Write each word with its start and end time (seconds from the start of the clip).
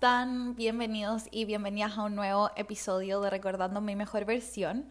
Bienvenidos 0.00 1.24
y 1.32 1.44
bienvenidas 1.44 1.98
a 1.98 2.04
un 2.04 2.14
nuevo 2.14 2.52
episodio 2.54 3.20
de 3.20 3.30
Recordando 3.30 3.80
mi 3.80 3.96
mejor 3.96 4.24
versión. 4.24 4.88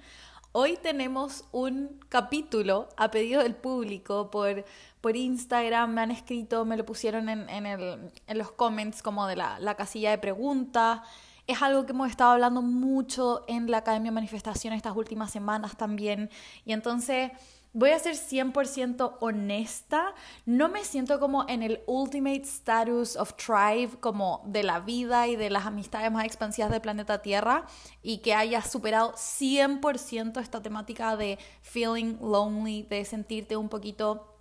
Hoy 0.51 0.77
tenemos 0.83 1.45
un 1.53 1.97
capítulo 2.09 2.89
a 2.97 3.09
pedido 3.09 3.41
del 3.41 3.55
público 3.55 4.29
por, 4.29 4.65
por 4.99 5.15
Instagram, 5.15 5.93
me 5.93 6.01
han 6.01 6.11
escrito, 6.11 6.65
me 6.65 6.75
lo 6.75 6.85
pusieron 6.85 7.29
en, 7.29 7.49
en, 7.49 8.11
los 8.37 8.51
comments 8.51 9.01
como 9.01 9.27
de 9.27 9.37
la, 9.37 9.57
la 9.59 9.75
casilla 9.75 10.11
de 10.11 10.17
preguntas. 10.17 10.99
Es 11.47 11.61
algo 11.61 11.85
que 11.85 11.93
hemos 11.93 12.09
estado 12.09 12.31
hablando 12.31 12.61
mucho 12.61 13.45
en 13.47 13.71
la 13.71 13.77
Academia 13.77 14.11
Manifestación 14.11 14.73
estas 14.73 14.97
últimas 14.97 15.31
semanas 15.31 15.77
también. 15.77 16.29
Y 16.65 16.73
entonces 16.73 17.31
voy 17.73 17.91
a 17.91 17.99
ser 17.99 18.15
100% 18.15 19.17
honesta, 19.19 20.13
no 20.45 20.69
me 20.69 20.83
siento 20.83 21.19
como 21.19 21.47
en 21.47 21.63
el 21.63 21.81
ultimate 21.85 22.43
status 22.43 23.15
of 23.15 23.33
tribe, 23.33 23.99
como 23.99 24.41
de 24.45 24.63
la 24.63 24.79
vida 24.79 25.27
y 25.27 25.35
de 25.35 25.49
las 25.49 25.65
amistades 25.65 26.11
más 26.11 26.25
expansivas 26.25 26.71
del 26.71 26.81
planeta 26.81 27.21
Tierra, 27.21 27.65
y 28.01 28.19
que 28.19 28.33
haya 28.33 28.61
superado 28.61 29.13
100% 29.13 30.41
esta 30.41 30.61
temática 30.61 31.15
de 31.15 31.37
feeling 31.61 32.17
lonely, 32.21 32.83
de 32.83 33.05
sentirte 33.05 33.57
un 33.57 33.69
poquito 33.69 34.33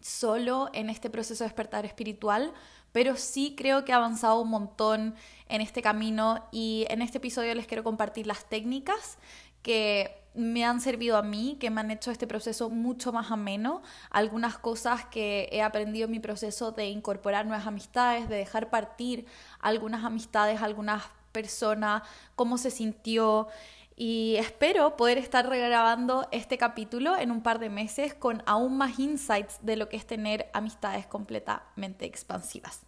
solo 0.00 0.68
en 0.72 0.90
este 0.90 1.10
proceso 1.10 1.44
de 1.44 1.48
despertar 1.48 1.86
espiritual, 1.86 2.52
pero 2.92 3.16
sí 3.16 3.54
creo 3.56 3.84
que 3.84 3.92
he 3.92 3.94
avanzado 3.94 4.40
un 4.40 4.50
montón 4.50 5.14
en 5.48 5.60
este 5.60 5.80
camino 5.80 6.46
y 6.52 6.86
en 6.90 7.02
este 7.02 7.18
episodio 7.18 7.54
les 7.54 7.66
quiero 7.66 7.84
compartir 7.84 8.26
las 8.26 8.48
técnicas 8.48 9.18
que 9.62 10.21
me 10.34 10.64
han 10.64 10.80
servido 10.80 11.16
a 11.16 11.22
mí, 11.22 11.56
que 11.60 11.70
me 11.70 11.80
han 11.80 11.90
hecho 11.90 12.10
este 12.10 12.26
proceso 12.26 12.70
mucho 12.70 13.12
más 13.12 13.30
ameno, 13.30 13.82
algunas 14.10 14.58
cosas 14.58 15.04
que 15.06 15.48
he 15.52 15.62
aprendido 15.62 16.06
en 16.06 16.10
mi 16.12 16.20
proceso 16.20 16.72
de 16.72 16.86
incorporar 16.86 17.46
nuevas 17.46 17.66
amistades, 17.66 18.28
de 18.28 18.36
dejar 18.36 18.70
partir 18.70 19.26
algunas 19.60 20.04
amistades, 20.04 20.62
algunas 20.62 21.02
personas, 21.32 22.02
cómo 22.36 22.58
se 22.58 22.70
sintió 22.70 23.48
y 23.96 24.36
espero 24.36 24.96
poder 24.96 25.18
estar 25.18 25.48
regrabando 25.48 26.26
este 26.32 26.58
capítulo 26.58 27.16
en 27.16 27.30
un 27.30 27.42
par 27.42 27.58
de 27.58 27.68
meses 27.68 28.14
con 28.14 28.42
aún 28.46 28.76
más 28.76 28.98
insights 28.98 29.58
de 29.62 29.76
lo 29.76 29.88
que 29.88 29.96
es 29.96 30.06
tener 30.06 30.50
amistades 30.54 31.06
completamente 31.06 32.06
expansivas. 32.06 32.80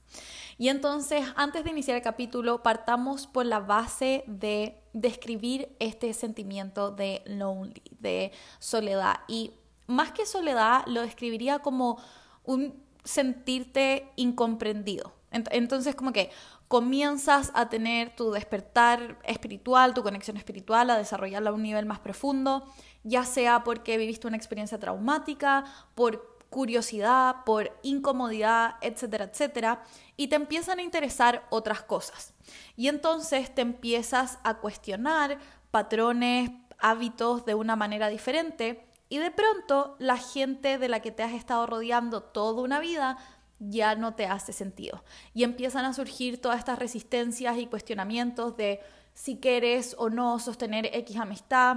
Y 0.56 0.68
entonces, 0.68 1.26
antes 1.36 1.64
de 1.64 1.70
iniciar 1.70 1.96
el 1.96 2.02
capítulo, 2.02 2.62
partamos 2.62 3.26
por 3.26 3.44
la 3.44 3.60
base 3.60 4.24
de 4.26 4.80
describir 4.92 5.74
este 5.78 6.12
sentimiento 6.14 6.90
de 6.90 7.22
lonely, 7.26 7.82
de 7.98 8.32
soledad. 8.58 9.20
Y 9.28 9.52
más 9.86 10.12
que 10.12 10.26
soledad, 10.26 10.84
lo 10.86 11.02
describiría 11.02 11.58
como 11.58 11.98
un 12.44 12.82
sentirte 13.04 14.08
incomprendido. 14.16 15.12
Entonces, 15.30 15.96
como 15.96 16.12
que 16.12 16.30
comienzas 16.74 17.52
a 17.54 17.68
tener 17.68 18.16
tu 18.16 18.32
despertar 18.32 19.16
espiritual, 19.22 19.94
tu 19.94 20.02
conexión 20.02 20.36
espiritual, 20.36 20.90
a 20.90 20.98
desarrollarla 20.98 21.50
a 21.50 21.52
un 21.52 21.62
nivel 21.62 21.86
más 21.86 22.00
profundo, 22.00 22.64
ya 23.04 23.24
sea 23.24 23.62
porque 23.62 23.96
viviste 23.96 24.26
una 24.26 24.36
experiencia 24.36 24.80
traumática, 24.80 25.62
por 25.94 26.36
curiosidad, 26.50 27.44
por 27.46 27.78
incomodidad, 27.84 28.74
etcétera, 28.80 29.26
etcétera, 29.26 29.84
y 30.16 30.26
te 30.26 30.34
empiezan 30.34 30.80
a 30.80 30.82
interesar 30.82 31.46
otras 31.50 31.80
cosas. 31.82 32.34
Y 32.76 32.88
entonces 32.88 33.54
te 33.54 33.62
empiezas 33.62 34.40
a 34.42 34.54
cuestionar 34.54 35.38
patrones, 35.70 36.50
hábitos 36.80 37.46
de 37.46 37.54
una 37.54 37.76
manera 37.76 38.08
diferente 38.08 38.84
y 39.08 39.18
de 39.18 39.30
pronto 39.30 39.94
la 40.00 40.16
gente 40.16 40.78
de 40.78 40.88
la 40.88 40.98
que 40.98 41.12
te 41.12 41.22
has 41.22 41.34
estado 41.34 41.68
rodeando 41.68 42.24
toda 42.24 42.62
una 42.62 42.80
vida 42.80 43.16
ya 43.58 43.94
no 43.94 44.14
te 44.14 44.26
hace 44.26 44.52
sentido. 44.52 45.04
Y 45.32 45.44
empiezan 45.44 45.84
a 45.84 45.94
surgir 45.94 46.40
todas 46.40 46.58
estas 46.58 46.78
resistencias 46.78 47.58
y 47.58 47.66
cuestionamientos 47.66 48.56
de 48.56 48.80
si 49.14 49.38
quieres 49.38 49.94
o 49.98 50.10
no 50.10 50.38
sostener 50.38 50.90
X 50.92 51.16
amistad, 51.16 51.76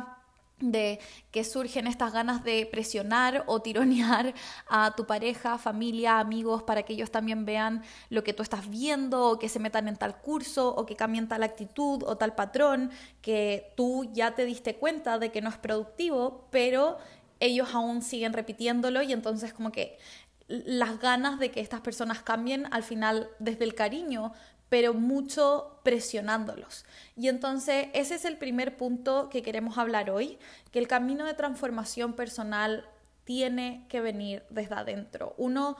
de 0.59 0.99
que 1.31 1.43
surgen 1.43 1.85
estas 1.85 2.11
ganas 2.11 2.43
de 2.43 2.65
presionar 2.65 3.43
o 3.45 3.61
tironear 3.61 4.33
a 4.67 4.95
tu 4.95 5.05
pareja, 5.05 5.57
familia, 5.57 6.19
amigos, 6.19 6.63
para 6.63 6.83
que 6.83 6.93
ellos 6.93 7.11
también 7.11 7.45
vean 7.45 7.83
lo 8.09 8.23
que 8.23 8.33
tú 8.33 8.41
estás 8.43 8.67
viendo, 8.67 9.29
o 9.29 9.39
que 9.39 9.49
se 9.49 9.59
metan 9.59 9.87
en 9.87 9.97
tal 9.97 10.19
curso, 10.19 10.73
o 10.75 10.85
que 10.85 10.95
cambien 10.95 11.27
tal 11.27 11.43
actitud 11.43 12.03
o 12.03 12.17
tal 12.17 12.33
patrón, 12.33 12.89
que 13.21 13.71
tú 13.75 14.09
ya 14.13 14.33
te 14.33 14.45
diste 14.45 14.75
cuenta 14.75 15.19
de 15.19 15.31
que 15.31 15.41
no 15.41 15.49
es 15.49 15.57
productivo, 15.57 16.47
pero 16.49 16.97
ellos 17.39 17.69
aún 17.73 18.01
siguen 18.01 18.33
repitiéndolo 18.33 19.03
y 19.03 19.13
entonces 19.13 19.53
como 19.53 19.71
que 19.71 19.99
las 20.47 20.99
ganas 20.99 21.39
de 21.39 21.51
que 21.51 21.59
estas 21.59 21.81
personas 21.81 22.21
cambien 22.21 22.67
al 22.71 22.83
final 22.83 23.29
desde 23.39 23.65
el 23.65 23.75
cariño, 23.75 24.33
pero 24.69 24.93
mucho 24.93 25.79
presionándolos. 25.83 26.85
Y 27.15 27.27
entonces 27.27 27.87
ese 27.93 28.15
es 28.15 28.25
el 28.25 28.37
primer 28.37 28.77
punto 28.77 29.29
que 29.29 29.41
queremos 29.41 29.77
hablar 29.77 30.09
hoy, 30.09 30.37
que 30.71 30.79
el 30.79 30.87
camino 30.87 31.25
de 31.25 31.33
transformación 31.33 32.13
personal 32.13 32.85
tiene 33.23 33.85
que 33.89 34.01
venir 34.01 34.43
desde 34.49 34.75
adentro. 34.75 35.33
Uno, 35.37 35.77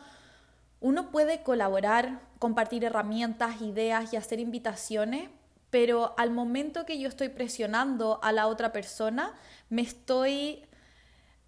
uno 0.80 1.12
puede 1.12 1.44
colaborar, 1.44 2.22
compartir 2.40 2.84
herramientas, 2.84 3.62
ideas 3.62 4.14
y 4.14 4.18
hacer 4.18 4.40
invitaciones, 4.40 5.30
pero 5.70 6.14
al 6.18 6.32
momento 6.32 6.86
que 6.86 7.00
yo 7.00 7.10
estoy 7.10 7.30
presionando 7.30 8.20
a 8.22 8.32
la 8.32 8.48
otra 8.48 8.72
persona, 8.72 9.34
me 9.70 9.82
estoy 9.82 10.66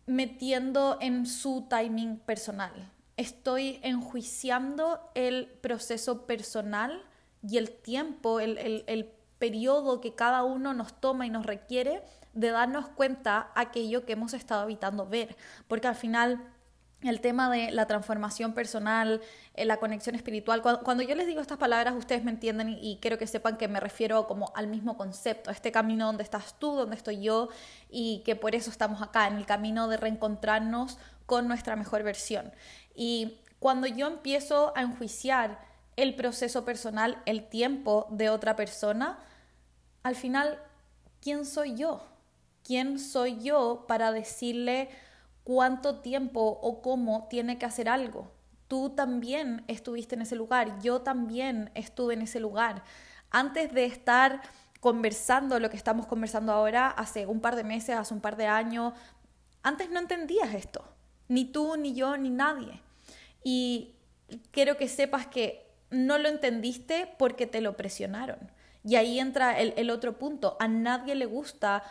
metiendo 0.06 0.98
en 1.00 1.26
su 1.26 1.68
timing 1.70 2.18
personal 2.18 2.92
estoy 3.20 3.82
enjuiciando 3.84 5.12
el 5.14 5.48
proceso 5.62 6.26
personal 6.26 7.04
y 7.46 7.58
el 7.58 7.70
tiempo, 7.70 8.40
el, 8.40 8.58
el, 8.58 9.12
periodo 9.40 10.02
que 10.02 10.16
cada 10.16 10.44
uno 10.44 10.74
nos 10.74 11.00
toma 11.00 11.26
y 11.26 11.30
nos 11.30 11.46
requiere 11.46 12.02
de 12.34 12.50
darnos 12.50 12.90
cuenta 12.90 13.52
aquello 13.56 14.06
que 14.06 14.12
hemos 14.12 14.34
estado 14.34 14.64
evitando 14.66 15.08
ver, 15.08 15.38
porque 15.70 15.88
al 15.88 15.96
final 15.96 16.44
el 17.02 17.22
tema 17.22 17.50
de 17.50 17.72
la 17.72 17.88
transformación 17.88 18.54
personal, 18.54 19.22
eh, 19.54 19.64
la 19.64 19.78
conexión 19.78 20.16
espiritual, 20.16 20.62
cuando, 20.62 21.04
yo 21.04 21.16
les 21.16 21.26
digo 21.26 21.40
estas 21.40 21.58
palabras 21.58 21.96
ustedes 21.96 22.24
me 22.26 22.32
entienden 22.32 22.70
y, 22.70 23.00
quiero 23.02 23.18
que 23.18 23.28
sepan 23.28 23.56
que 23.56 23.70
me 23.70 23.80
refiero 23.80 24.28
como 24.28 24.52
al 24.56 24.68
mismo 24.68 24.98
concepto, 24.98 25.52
este 25.52 25.72
camino 25.72 26.08
donde 26.08 26.24
estás 26.24 26.60
tú, 26.60 26.76
donde 26.76 26.98
estoy 26.98 27.22
yo 27.22 27.48
y 27.90 28.22
que 28.26 28.36
por 28.36 28.56
eso 28.56 28.70
estamos 28.70 29.02
acá, 29.02 29.28
en 29.28 29.36
el 29.36 29.46
camino 29.46 29.88
de 29.88 29.96
reencontrarnos 29.96 30.98
con 31.26 31.48
nuestra 31.48 31.78
mejor 31.78 32.04
versión. 32.04 32.52
Y 33.02 33.40
cuando 33.60 33.88
yo 33.88 34.08
empiezo 34.08 34.74
a 34.76 34.82
enjuiciar 34.82 35.58
el 35.96 36.16
proceso 36.16 36.66
personal, 36.66 37.24
el 37.26 37.48
tiempo 37.48 38.08
de 38.10 38.30
otra 38.30 38.58
persona, 38.58 39.20
al 40.04 40.16
final, 40.16 40.60
¿quién 41.22 41.46
soy 41.46 41.76
yo? 41.76 42.06
¿Quién 42.62 43.00
soy 43.00 43.40
yo 43.40 43.86
para 43.88 44.12
decirle 44.12 44.90
cuánto 45.46 46.02
tiempo 46.02 46.42
o 46.62 46.82
cómo 46.82 47.30
tiene 47.30 47.58
que 47.58 47.66
hacer 47.66 47.88
algo? 47.88 48.34
Tú 48.68 48.90
también 48.90 49.64
estuviste 49.70 50.16
en 50.16 50.24
ese 50.24 50.36
lugar, 50.36 50.82
yo 50.82 51.02
también 51.02 51.72
estuve 51.76 52.16
en 52.16 52.24
ese 52.24 52.42
lugar. 52.42 52.84
Antes 53.32 53.74
de 53.74 53.86
estar 53.86 54.42
conversando 54.82 55.58
lo 55.62 55.70
que 55.70 55.78
estamos 55.78 56.06
conversando 56.06 56.52
ahora, 56.52 56.90
hace 56.90 57.28
un 57.28 57.40
par 57.40 57.56
de 57.56 57.64
meses, 57.64 57.96
hace 57.96 58.14
un 58.14 58.20
par 58.20 58.36
de 58.36 58.48
años, 58.48 58.92
antes 59.64 59.90
no 59.90 60.00
entendías 60.00 60.54
esto, 60.54 60.84
ni 61.30 61.46
tú, 61.46 61.78
ni 61.78 61.94
yo, 61.94 62.18
ni 62.18 62.30
nadie. 62.30 62.82
Y 63.44 63.96
quiero 64.52 64.78
que 64.78 64.88
sepas 64.88 65.28
que 65.28 65.66
no 65.90 66.18
lo 66.18 66.30
entendiste 66.30 67.14
porque 67.18 67.48
te 67.48 67.62
lo 67.62 67.76
presionaron. 67.76 68.40
Y 68.84 68.96
ahí 68.96 69.20
entra 69.20 69.60
el, 69.60 69.90
otro 69.90 70.18
punto. 70.18 70.56
A 70.60 70.68
nadie 70.68 71.16
le 71.16 71.26
gusta 71.26 71.84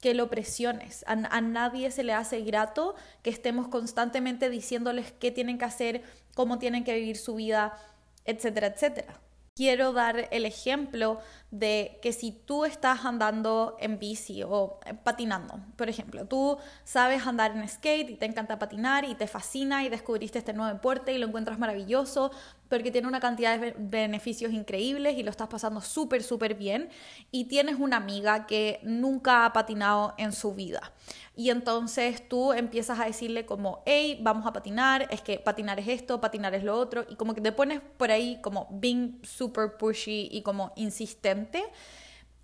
que 0.00 0.14
lo 0.14 0.28
presiones. 0.28 1.04
A, 1.06 1.12
a, 1.12 1.40
nadie 1.40 1.90
se 1.90 2.04
le 2.04 2.12
hace 2.12 2.40
grato 2.42 2.94
que 3.22 3.30
estemos 3.30 3.68
constantemente 3.68 4.50
diciéndoles 4.50 5.12
qué 5.12 5.30
tienen 5.30 5.58
que 5.58 5.64
hacer, 5.64 6.02
cómo 6.34 6.58
tienen 6.58 6.84
que 6.84 6.94
vivir 6.94 7.16
su 7.16 7.36
vida, 7.36 7.78
etcétera, 8.24 8.68
etcétera. 8.68 9.20
Quiero 9.56 9.92
dar 9.92 10.28
el 10.32 10.46
ejemplo 10.46 11.20
de 11.52 12.00
que 12.02 12.12
si 12.12 12.32
tú 12.32 12.64
estás 12.64 13.04
andando 13.04 13.76
en 13.78 14.00
bici 14.00 14.42
o 14.42 14.80
eh, 14.84 14.94
patinando, 14.94 15.60
por 15.76 15.88
ejemplo, 15.88 16.26
tú 16.26 16.58
sabes 16.82 17.24
andar 17.24 17.52
en 17.52 17.68
skate 17.68 18.10
y 18.10 18.16
te 18.16 18.26
encanta 18.26 18.58
patinar 18.58 19.04
y 19.04 19.14
te 19.14 19.28
fascina 19.28 19.84
y 19.84 19.90
descubriste 19.90 20.40
este 20.40 20.54
nuevo 20.54 20.72
deporte 20.74 21.12
y 21.12 21.18
lo 21.18 21.28
encuentras 21.28 21.60
maravilloso 21.60 22.32
porque 22.68 22.90
tiene 22.90 23.08
una 23.08 23.20
cantidad 23.20 23.58
de 23.58 23.74
beneficios 23.78 24.52
increíbles 24.52 25.16
y 25.16 25.22
lo 25.22 25.30
estás 25.30 25.48
pasando 25.48 25.80
súper, 25.80 26.22
súper 26.22 26.54
bien 26.54 26.88
y 27.30 27.44
tienes 27.44 27.78
una 27.78 27.96
amiga 27.96 28.46
que 28.46 28.80
nunca 28.82 29.44
ha 29.44 29.52
patinado 29.52 30.14
en 30.18 30.32
su 30.32 30.54
vida. 30.54 30.92
Y 31.36 31.50
entonces 31.50 32.28
tú 32.28 32.52
empiezas 32.52 33.00
a 33.00 33.06
decirle 33.06 33.44
como, 33.44 33.82
hey, 33.86 34.18
vamos 34.22 34.46
a 34.46 34.52
patinar, 34.52 35.08
es 35.10 35.20
que 35.20 35.38
patinar 35.38 35.80
es 35.80 35.88
esto, 35.88 36.20
patinar 36.20 36.54
es 36.54 36.64
lo 36.64 36.76
otro, 36.76 37.04
y 37.08 37.16
como 37.16 37.34
que 37.34 37.40
te 37.40 37.52
pones 37.52 37.80
por 37.96 38.10
ahí 38.10 38.40
como 38.40 38.68
being 38.70 39.20
super 39.22 39.76
pushy 39.76 40.28
y 40.30 40.42
como 40.42 40.72
insistente. 40.76 41.64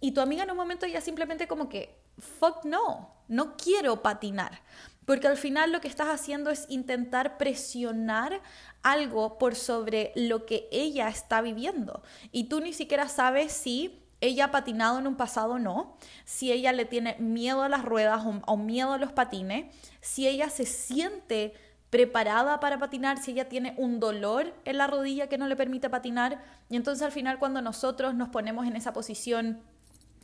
Y 0.01 0.13
tu 0.13 0.21
amiga 0.21 0.43
en 0.43 0.51
un 0.51 0.57
momento 0.57 0.87
ya 0.87 1.01
simplemente 1.01 1.47
como 1.47 1.69
que, 1.69 2.01
fuck 2.19 2.65
no, 2.65 3.15
no 3.29 3.57
quiero 3.57 4.03
patinar. 4.03 4.61
Porque 5.05 5.27
al 5.27 5.37
final 5.37 5.73
lo 5.73 5.81
que 5.81 5.89
estás 5.89 6.09
haciendo 6.09 6.51
es 6.51 6.67
intentar 6.69 7.37
presionar 7.37 8.43
algo 8.83 9.39
por 9.39 9.55
sobre 9.55 10.13
lo 10.15 10.47
que 10.47 10.69
ella 10.71 11.09
está 11.09 11.41
viviendo. 11.41 12.03
Y 12.33 12.45
tú 12.45 12.61
ni 12.61 12.73
siquiera 12.73 13.09
sabes 13.09 13.53
si 13.53 14.01
ella 14.21 14.47
ha 14.47 14.51
patinado 14.51 14.99
en 14.99 15.07
un 15.07 15.17
pasado 15.17 15.55
o 15.55 15.59
no, 15.59 15.97
si 16.25 16.53
ella 16.53 16.73
le 16.73 16.85
tiene 16.85 17.17
miedo 17.19 17.63
a 17.63 17.69
las 17.69 17.85
ruedas 17.85 18.25
o, 18.25 18.41
o 18.47 18.57
miedo 18.57 18.93
a 18.93 18.99
los 18.99 19.13
patines, 19.13 19.75
si 20.01 20.29
ella 20.29 20.51
se 20.51 20.67
siente 20.67 21.55
preparada 21.91 22.61
para 22.61 22.79
patinar, 22.79 23.23
si 23.23 23.33
ella 23.33 23.49
tiene 23.49 23.75
un 23.77 23.99
dolor 23.99 24.55
en 24.65 24.79
la 24.79 24.87
rodilla 24.87 25.29
que 25.29 25.39
no 25.39 25.49
le 25.49 25.57
permite 25.57 25.91
patinar. 25.91 26.43
Y 26.69 26.77
entonces 26.77 27.03
al 27.03 27.13
final 27.13 27.39
cuando 27.39 27.61
nosotros 27.63 28.15
nos 28.15 28.29
ponemos 28.29 28.67
en 28.67 28.77
esa 28.77 28.93
posición 28.93 29.61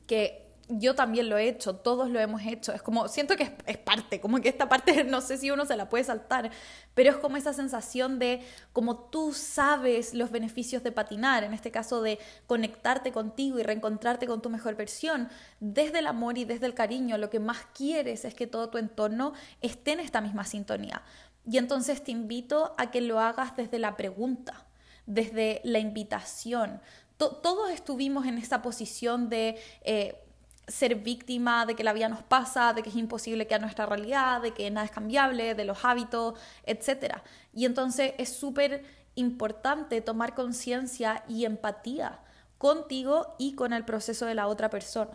que 0.07 0.46
yo 0.69 0.97
también 0.97 1.29
lo 1.29 1.39
he 1.39 1.49
hecho, 1.49 1.77
todos 1.77 2.11
lo 2.11 2.19
hemos 2.19 2.43
hecho. 2.45 2.73
Es 2.73 2.83
como, 2.83 3.07
siento 3.09 3.37
que 3.37 3.57
es, 3.67 3.79
parte, 3.79 4.21
como 4.21 4.41
que 4.41 4.49
esta 4.49 4.69
parte 4.69 5.05
no 5.05 5.21
sé 5.21 5.39
si 5.39 5.51
uno 5.51 5.65
se 5.65 5.77
la 5.77 5.89
puede 5.89 6.05
saltar, 6.05 6.51
pero 6.95 7.11
es 7.11 7.17
como 7.17 7.37
esa 7.37 7.53
sensación 7.53 8.19
de 8.19 8.43
como 8.73 8.97
tú 8.97 9.33
sabes 9.33 10.13
los 10.13 10.31
beneficios 10.31 10.83
de 10.83 10.93
patinar, 10.93 11.45
en 11.45 11.53
este 11.53 11.71
caso 11.71 12.03
de 12.03 12.19
conectarte 12.47 13.13
contigo 13.13 13.59
y 13.59 13.63
reencontrarte 13.63 14.27
con 14.27 14.43
tu 14.43 14.51
mejor 14.51 14.75
versión, 14.75 15.29
desde 15.61 16.01
el 16.01 16.07
amor 16.07 16.37
y 16.37 16.45
desde 16.45 16.67
el 16.67 16.75
cariño, 16.75 17.17
lo 17.17 17.31
que 17.31 17.41
más 17.41 17.59
quieres 17.73 18.25
es 18.25 18.35
que 18.35 18.47
todo 18.47 18.69
tu 18.69 18.79
entorno 18.79 19.35
esté 19.61 19.93
en 19.93 20.01
esta 20.01 20.21
misma 20.21 20.45
sintonía. 20.45 21.03
Y 21.49 21.59
entonces 21.59 22.03
te 22.03 22.11
invito 22.11 22.75
a 22.77 22.91
que 22.91 23.01
lo 23.01 23.21
hagas 23.21 23.57
desde 23.57 23.79
la 23.79 23.97
pregunta, 23.97 24.67
desde 25.07 25.61
la 25.63 25.79
invitación. 25.79 26.81
todos 27.17 27.71
estuvimos 27.71 28.27
en 28.27 28.39
esa 28.39 28.63
posición 28.63 29.29
de... 29.29 29.61
Eh, 29.83 30.23
ser 30.67 30.97
víctima 30.97 31.65
de 31.65 31.77
que 31.77 31.85
la 31.85 31.93
vida 31.93 32.09
nos 32.09 32.23
pasa, 32.23 32.73
de 32.73 32.83
que 32.83 32.91
es 32.91 32.97
imposible 32.97 33.47
a 33.51 33.59
nuestra 33.59 33.87
realidad, 33.87 34.43
de 34.43 34.53
que 34.53 34.71
nada 34.71 34.87
es 34.87 34.91
cambiable, 34.91 35.55
de 35.55 35.65
los 35.65 35.85
hábitos, 35.85 36.39
etc. 36.65 37.19
Y 37.53 37.65
entonces 37.65 38.15
es 38.19 38.31
súper 38.31 38.85
importante 39.15 40.01
tomar 40.01 40.35
conciencia 40.35 41.25
y 41.29 41.45
empatía 41.45 42.21
contigo 42.59 43.35
y 43.39 43.55
con 43.55 43.73
el 43.73 43.85
proceso 43.85 44.27
de 44.27 44.35
la 44.35 44.49
otra 44.49 44.71
persona. 44.71 45.13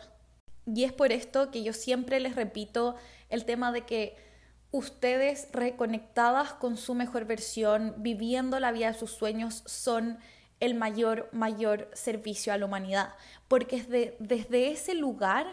Y 0.66 0.84
es 0.84 0.94
por 0.94 1.12
esto 1.12 1.52
que 1.52 1.64
yo 1.64 1.74
siempre 1.74 2.20
les 2.20 2.36
repito 2.36 2.96
el 3.30 3.46
tema 3.46 3.72
de 3.72 3.86
que 3.86 4.16
ustedes 4.72 5.50
reconectadas 5.52 6.54
con 6.54 6.78
su 6.78 6.94
mejor 6.94 7.26
versión, 7.26 7.96
viviendo 7.98 8.60
la 8.60 8.72
vida 8.72 8.92
de 8.92 8.98
sus 8.98 9.12
sueños, 9.12 9.64
son 9.66 10.18
el 10.62 10.76
mayor, 10.76 11.28
mayor 11.34 11.90
servicio 11.94 12.54
a 12.54 12.58
la 12.58 12.66
humanidad, 12.66 13.16
porque 13.50 13.76
es 13.76 13.90
desde 13.90 14.72
ese 14.72 14.94
lugar 14.94 15.46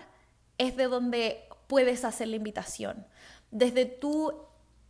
es 0.59 0.77
de 0.77 0.85
donde 0.85 1.43
puedes 1.67 2.05
hacer 2.05 2.29
la 2.29 2.37
invitación. 2.37 3.07
Desde 3.51 3.87
tú 3.87 4.33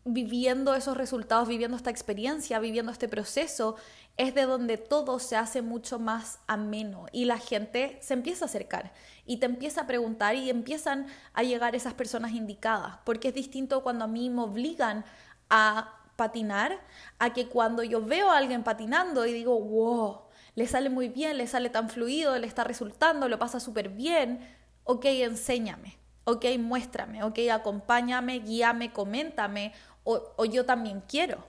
viviendo 0.04 0.74
esos 0.74 0.96
resultados, 0.96 1.48
viviendo 1.48 1.76
esta 1.76 1.90
experiencia, 1.90 2.58
viviendo 2.58 2.90
este 2.90 3.08
proceso, 3.08 3.76
es 4.16 4.34
de 4.34 4.46
donde 4.46 4.78
todo 4.78 5.18
se 5.18 5.36
hace 5.36 5.62
mucho 5.62 5.98
más 5.98 6.40
ameno 6.46 7.06
y 7.12 7.26
la 7.26 7.38
gente 7.38 7.98
se 8.00 8.14
empieza 8.14 8.46
a 8.46 8.48
acercar 8.48 8.92
y 9.26 9.36
te 9.36 9.46
empieza 9.46 9.82
a 9.82 9.86
preguntar 9.86 10.34
y 10.34 10.50
empiezan 10.50 11.06
a 11.34 11.42
llegar 11.42 11.76
esas 11.76 11.94
personas 11.94 12.32
indicadas, 12.32 12.98
porque 13.04 13.28
es 13.28 13.34
distinto 13.34 13.82
cuando 13.82 14.06
a 14.06 14.08
mí 14.08 14.30
me 14.30 14.42
obligan 14.42 15.04
a 15.50 15.97
patinar 16.18 16.80
a 17.20 17.32
que 17.32 17.48
cuando 17.48 17.84
yo 17.84 18.02
veo 18.02 18.28
a 18.28 18.36
alguien 18.36 18.64
patinando 18.64 19.24
y 19.24 19.32
digo, 19.32 19.58
wow, 19.58 20.22
le 20.56 20.66
sale 20.66 20.90
muy 20.90 21.08
bien, 21.08 21.38
le 21.38 21.46
sale 21.46 21.70
tan 21.70 21.88
fluido, 21.88 22.36
le 22.36 22.46
está 22.48 22.64
resultando, 22.64 23.28
lo 23.28 23.38
pasa 23.38 23.60
súper 23.60 23.88
bien, 23.88 24.40
ok, 24.82 25.04
enséñame, 25.04 25.96
ok, 26.24 26.44
muéstrame, 26.58 27.22
ok, 27.22 27.38
acompáñame, 27.52 28.40
guíame, 28.40 28.92
coméntame, 28.92 29.72
o, 30.02 30.34
o 30.36 30.44
yo 30.44 30.66
también 30.66 31.04
quiero. 31.08 31.46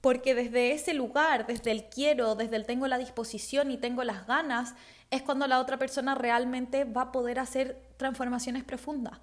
Porque 0.00 0.34
desde 0.34 0.72
ese 0.72 0.94
lugar, 0.94 1.46
desde 1.46 1.70
el 1.70 1.84
quiero, 1.90 2.34
desde 2.34 2.56
el 2.56 2.64
tengo 2.64 2.88
la 2.88 2.96
disposición 2.96 3.70
y 3.70 3.76
tengo 3.76 4.02
las 4.04 4.26
ganas, 4.26 4.74
es 5.10 5.20
cuando 5.20 5.46
la 5.46 5.60
otra 5.60 5.78
persona 5.78 6.14
realmente 6.14 6.84
va 6.84 7.02
a 7.02 7.12
poder 7.12 7.38
hacer 7.38 7.78
transformaciones 7.98 8.64
profundas. 8.64 9.20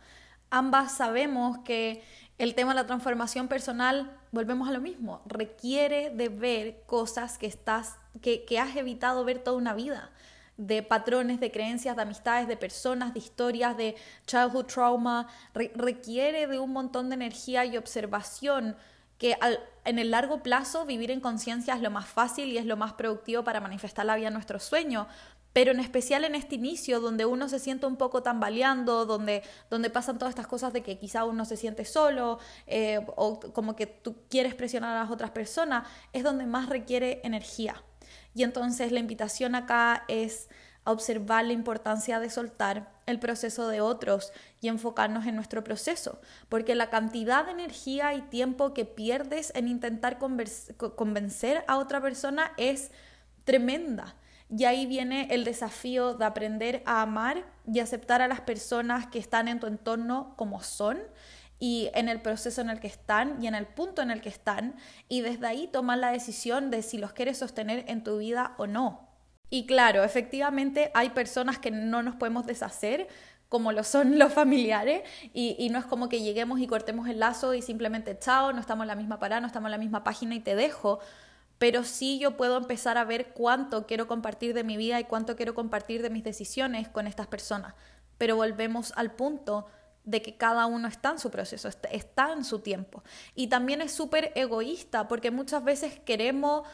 Ambas 0.49 0.97
sabemos 0.97 1.59
que 1.59 2.03
el 2.39 2.55
tema 2.55 2.71
de 2.71 2.75
la 2.81 2.87
transformación 2.87 3.47
personal, 3.47 4.17
volvemos 4.31 4.69
a 4.69 4.71
lo 4.71 4.79
mismo, 4.79 5.21
requiere 5.25 6.09
de 6.09 6.29
ver 6.29 6.83
cosas 6.85 7.37
que, 7.37 7.47
estás, 7.47 7.97
que, 8.21 8.59
has 8.59 8.75
evitado 8.75 9.25
ver 9.25 9.39
toda 9.39 9.57
una 9.57 9.73
vida, 9.73 10.09
de 10.57 10.81
patrones, 10.81 11.39
de 11.39 11.51
creencias, 11.51 11.95
de 11.95 12.01
amistades, 12.01 12.47
de 12.47 12.57
personas, 12.57 13.13
de 13.13 13.19
historias, 13.19 13.77
de 13.77 13.95
childhood 14.25 14.65
trauma, 14.65 15.27
requiere 15.53 16.47
de 16.47 16.59
un 16.59 16.71
montón 16.71 17.09
de 17.09 17.15
energía 17.15 17.65
y 17.65 17.77
observación 17.77 18.75
que 19.19 19.37
en 19.85 19.99
el 19.99 20.11
largo 20.11 20.41
plazo 20.41 20.85
vivir 20.85 21.11
en 21.11 21.19
conciencia 21.19 21.75
es 21.75 21.81
lo 21.81 21.91
más 21.91 22.07
fácil 22.07 22.49
y 22.49 22.57
es 22.57 22.65
lo 22.65 22.77
más 22.77 22.93
productivo 22.93 23.43
para 23.43 23.59
manifestar 23.59 24.05
la 24.05 24.15
vida 24.15 24.31
nuestro 24.31 24.59
sueño, 24.59 25.07
pero 25.51 25.71
en 25.71 25.79
especial 25.79 26.23
en 26.23 26.35
este 26.35 26.55
inicio 26.55 27.01
donde 27.01 27.25
uno 27.25 27.49
se 27.49 27.59
siente 27.59 27.85
un 27.85 27.97
poco 27.97 28.23
tambaleando, 28.23 29.05
donde, 29.05 29.43
donde 29.69 29.89
pasan 29.89 30.17
todas 30.17 30.31
estas 30.31 30.47
cosas 30.47 30.71
de 30.71 30.83
que 30.83 30.97
quizá 30.97 31.25
uno 31.25 31.43
se 31.43 31.57
siente 31.57 31.83
solo 31.85 32.39
eh, 32.65 33.05
o 33.17 33.39
como 33.39 33.75
que 33.75 33.87
tú 33.87 34.15
quieres 34.29 34.55
presionar 34.55 34.95
a 34.95 35.01
las 35.01 35.11
otras 35.11 35.31
personas, 35.31 35.85
es 36.13 36.23
donde 36.23 36.45
más 36.45 36.69
requiere 36.69 37.19
energía. 37.23 37.83
Y 38.33 38.43
entonces 38.43 38.91
la 38.93 38.99
invitación 38.99 39.53
acá 39.53 40.05
es 40.07 40.49
observar 40.91 41.45
la 41.45 41.53
importancia 41.53 42.19
de 42.19 42.29
soltar 42.29 42.91
el 43.05 43.19
proceso 43.19 43.67
de 43.67 43.81
otros 43.81 44.31
y 44.61 44.67
enfocarnos 44.67 45.25
en 45.25 45.35
nuestro 45.35 45.63
proceso, 45.63 46.21
porque 46.47 46.75
la 46.75 46.89
cantidad 46.89 47.45
de 47.45 47.51
energía 47.51 48.13
y 48.13 48.21
tiempo 48.21 48.73
que 48.73 48.85
pierdes 48.85 49.51
en 49.55 49.67
intentar 49.67 50.19
convencer 50.19 51.63
a 51.67 51.77
otra 51.77 52.01
persona 52.01 52.51
es 52.57 52.91
tremenda. 53.43 54.15
Y 54.49 54.65
ahí 54.65 54.85
viene 54.87 55.27
el 55.31 55.43
desafío 55.43 56.15
de 56.15 56.25
aprender 56.25 56.81
a 56.85 57.03
amar 57.03 57.45
y 57.71 57.79
aceptar 57.79 58.21
a 58.21 58.27
las 58.27 58.41
personas 58.41 59.07
que 59.07 59.19
están 59.19 59.47
en 59.47 59.59
tu 59.59 59.67
entorno 59.67 60.33
como 60.37 60.63
son 60.63 60.99
y 61.59 61.89
en 61.93 62.09
el 62.09 62.21
proceso 62.21 62.61
en 62.61 62.69
el 62.69 62.79
que 62.79 62.87
están 62.87 63.43
y 63.43 63.47
en 63.47 63.53
el 63.53 63.67
punto 63.67 64.01
en 64.01 64.11
el 64.11 64.21
que 64.21 64.29
están 64.29 64.75
y 65.07 65.21
desde 65.21 65.45
ahí 65.45 65.67
tomar 65.67 65.99
la 65.99 66.11
decisión 66.11 66.71
de 66.71 66.81
si 66.81 66.97
los 66.97 67.13
quieres 67.13 67.37
sostener 67.37 67.83
en 67.87 68.03
tu 68.03 68.17
vida 68.17 68.55
o 68.57 68.65
no. 68.65 69.08
Y 69.49 69.65
claro, 69.65 70.03
efectivamente 70.03 70.91
hay 70.93 71.09
personas 71.09 71.57
que 71.57 71.71
no 71.71 72.03
nos 72.03 72.15
podemos 72.15 72.45
deshacer 72.45 73.07
como 73.49 73.71
lo 73.71 73.83
son 73.83 74.17
los 74.19 74.31
familiares 74.31 75.01
y, 75.33 75.67
no 75.71 75.79
es 75.79 75.85
como 75.85 76.07
que 76.07 76.21
lleguemos 76.21 76.59
y 76.59 76.67
cortemos 76.67 77.09
el 77.09 77.19
lazo 77.19 77.53
y 77.53 77.61
simplemente 77.61 78.17
chao, 78.17 78.53
no 78.53 78.61
estamos 78.61 78.83
en 78.83 78.89
la 78.89 78.95
misma 78.95 79.19
parada, 79.19 79.41
no 79.41 79.47
estamos 79.47 79.67
en 79.67 79.71
la 79.71 79.77
misma 79.77 80.03
página 80.03 80.35
y 80.35 80.39
te 80.39 80.55
dejo, 80.55 80.99
pero 81.57 81.83
sí 81.83 82.19
yo 82.19 82.37
puedo 82.37 82.57
empezar 82.57 82.97
a 82.97 83.03
ver 83.03 83.33
cuánto 83.33 83.85
quiero 83.85 84.07
compartir 84.07 84.53
de 84.53 84.63
mi 84.63 84.77
vida 84.77 84.99
y 84.99 85.03
cuánto 85.03 85.35
quiero 85.35 85.55
compartir 85.55 86.01
de 86.01 86.09
mis 86.09 86.23
decisiones 86.23 86.87
con 86.87 87.07
estas 87.07 87.27
personas. 87.27 87.73
Pero 88.17 88.35
volvemos 88.35 88.93
al 88.95 89.11
punto 89.11 89.65
de 90.05 90.21
que 90.21 90.37
cada 90.37 90.65
uno 90.65 90.87
está 90.87 91.11
en 91.11 91.19
su 91.19 91.29
proceso, 91.29 91.69
está 91.91 92.31
en 92.31 92.43
su 92.43 92.59
tiempo. 92.59 93.03
Y 93.35 93.47
también 93.47 93.81
es 93.81 93.91
súper 93.91 94.31
egoísta 94.35 95.07
porque 95.07 95.31
muchas 95.31 95.63
veces 95.63 95.99
queremos 95.99 96.67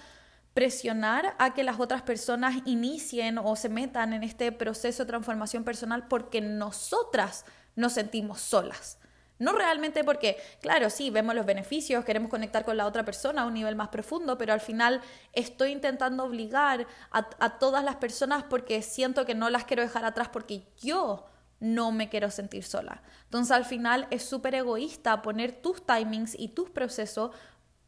presionar 0.56 1.36
a 1.38 1.54
que 1.54 1.66
las 1.66 1.82
otras 1.82 2.02
personas 2.02 2.56
inicien 2.64 3.38
o 3.38 3.58
se 3.58 3.68
metan 3.68 4.14
en 4.14 4.24
este 4.24 4.54
proceso 4.54 5.04
de 5.04 5.08
transformación 5.10 5.66
personal 5.66 6.08
porque 6.08 6.40
nosotras 6.40 7.46
nos 7.76 7.92
sentimos 7.92 8.40
solas. 8.40 8.98
No 9.38 9.52
realmente 9.52 10.06
porque, 10.06 10.38
claro, 10.62 10.90
sí, 10.90 11.10
vemos 11.10 11.36
los 11.36 11.46
beneficios, 11.46 12.06
queremos 12.06 12.30
conectar 12.30 12.64
con 12.64 12.78
la 12.78 12.86
otra 12.86 13.04
persona 13.04 13.42
a 13.42 13.46
un 13.46 13.54
nivel 13.54 13.76
más 13.76 13.90
profundo, 13.90 14.38
pero 14.38 14.54
al 14.54 14.62
final 14.62 15.02
estoy 15.34 15.72
intentando 15.72 16.24
obligar 16.24 16.88
a, 17.12 17.60
todas 17.60 17.84
las 17.84 17.98
personas 17.98 18.44
porque 18.44 18.82
siento 18.82 19.26
que 19.26 19.36
no 19.36 19.50
las 19.50 19.66
quiero 19.66 19.84
dejar 19.84 20.06
atrás 20.06 20.30
porque 20.30 20.64
yo 20.82 21.26
no 21.60 21.92
me 21.92 22.08
quiero 22.08 22.32
sentir 22.32 22.64
sola. 22.64 23.04
Entonces 23.26 23.52
al 23.52 23.66
final 23.66 24.08
es 24.10 24.24
súper 24.24 24.56
egoísta 24.56 25.22
poner 25.22 25.52
tus 25.52 25.86
timings 25.86 26.34
y 26.40 26.50
tus 26.50 26.70
procesos 26.70 27.32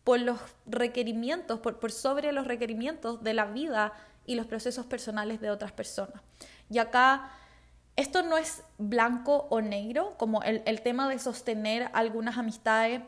por 0.07 0.21
los 0.21 0.39
requerimientos, 0.65 1.59
por, 1.59 1.91
sobre 1.91 2.31
los 2.31 2.47
requerimientos 2.47 3.21
de 3.25 3.33
la 3.33 3.43
vida 3.43 3.91
y 4.25 4.35
los 4.35 4.45
procesos 4.45 4.85
personales 4.85 5.41
de 5.41 5.51
otras 5.51 5.73
personas. 5.73 6.21
Y 6.69 6.77
acá 6.77 7.29
esto 7.97 8.23
no 8.23 8.37
es 8.37 8.63
blanco 8.77 9.47
o 9.49 9.59
negro, 9.59 10.15
como 10.17 10.43
el, 10.43 10.81
tema 10.81 11.09
de 11.09 11.19
sostener 11.19 11.89
algunas 11.91 12.37
amistades 12.37 13.01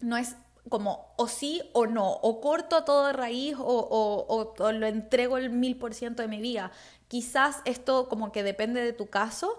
no 0.00 0.16
es 0.16 0.34
como 0.70 1.12
o 1.18 1.28
sí 1.28 1.60
o 1.74 1.86
no, 1.86 2.10
o 2.10 2.40
corto 2.40 2.84
todo 2.84 3.08
de 3.08 3.12
raíz 3.12 3.56
o, 3.58 4.54
lo 4.56 4.86
entrego 4.86 5.36
el 5.36 5.50
mil 5.50 5.76
por 5.76 5.92
ciento 5.92 6.22
de 6.22 6.28
mi 6.28 6.40
vida. 6.40 6.72
Quizás 7.08 7.60
esto 7.66 8.08
como 8.08 8.32
que 8.32 8.42
depende 8.42 8.82
de 8.82 8.94
tu 8.94 9.08
caso 9.08 9.58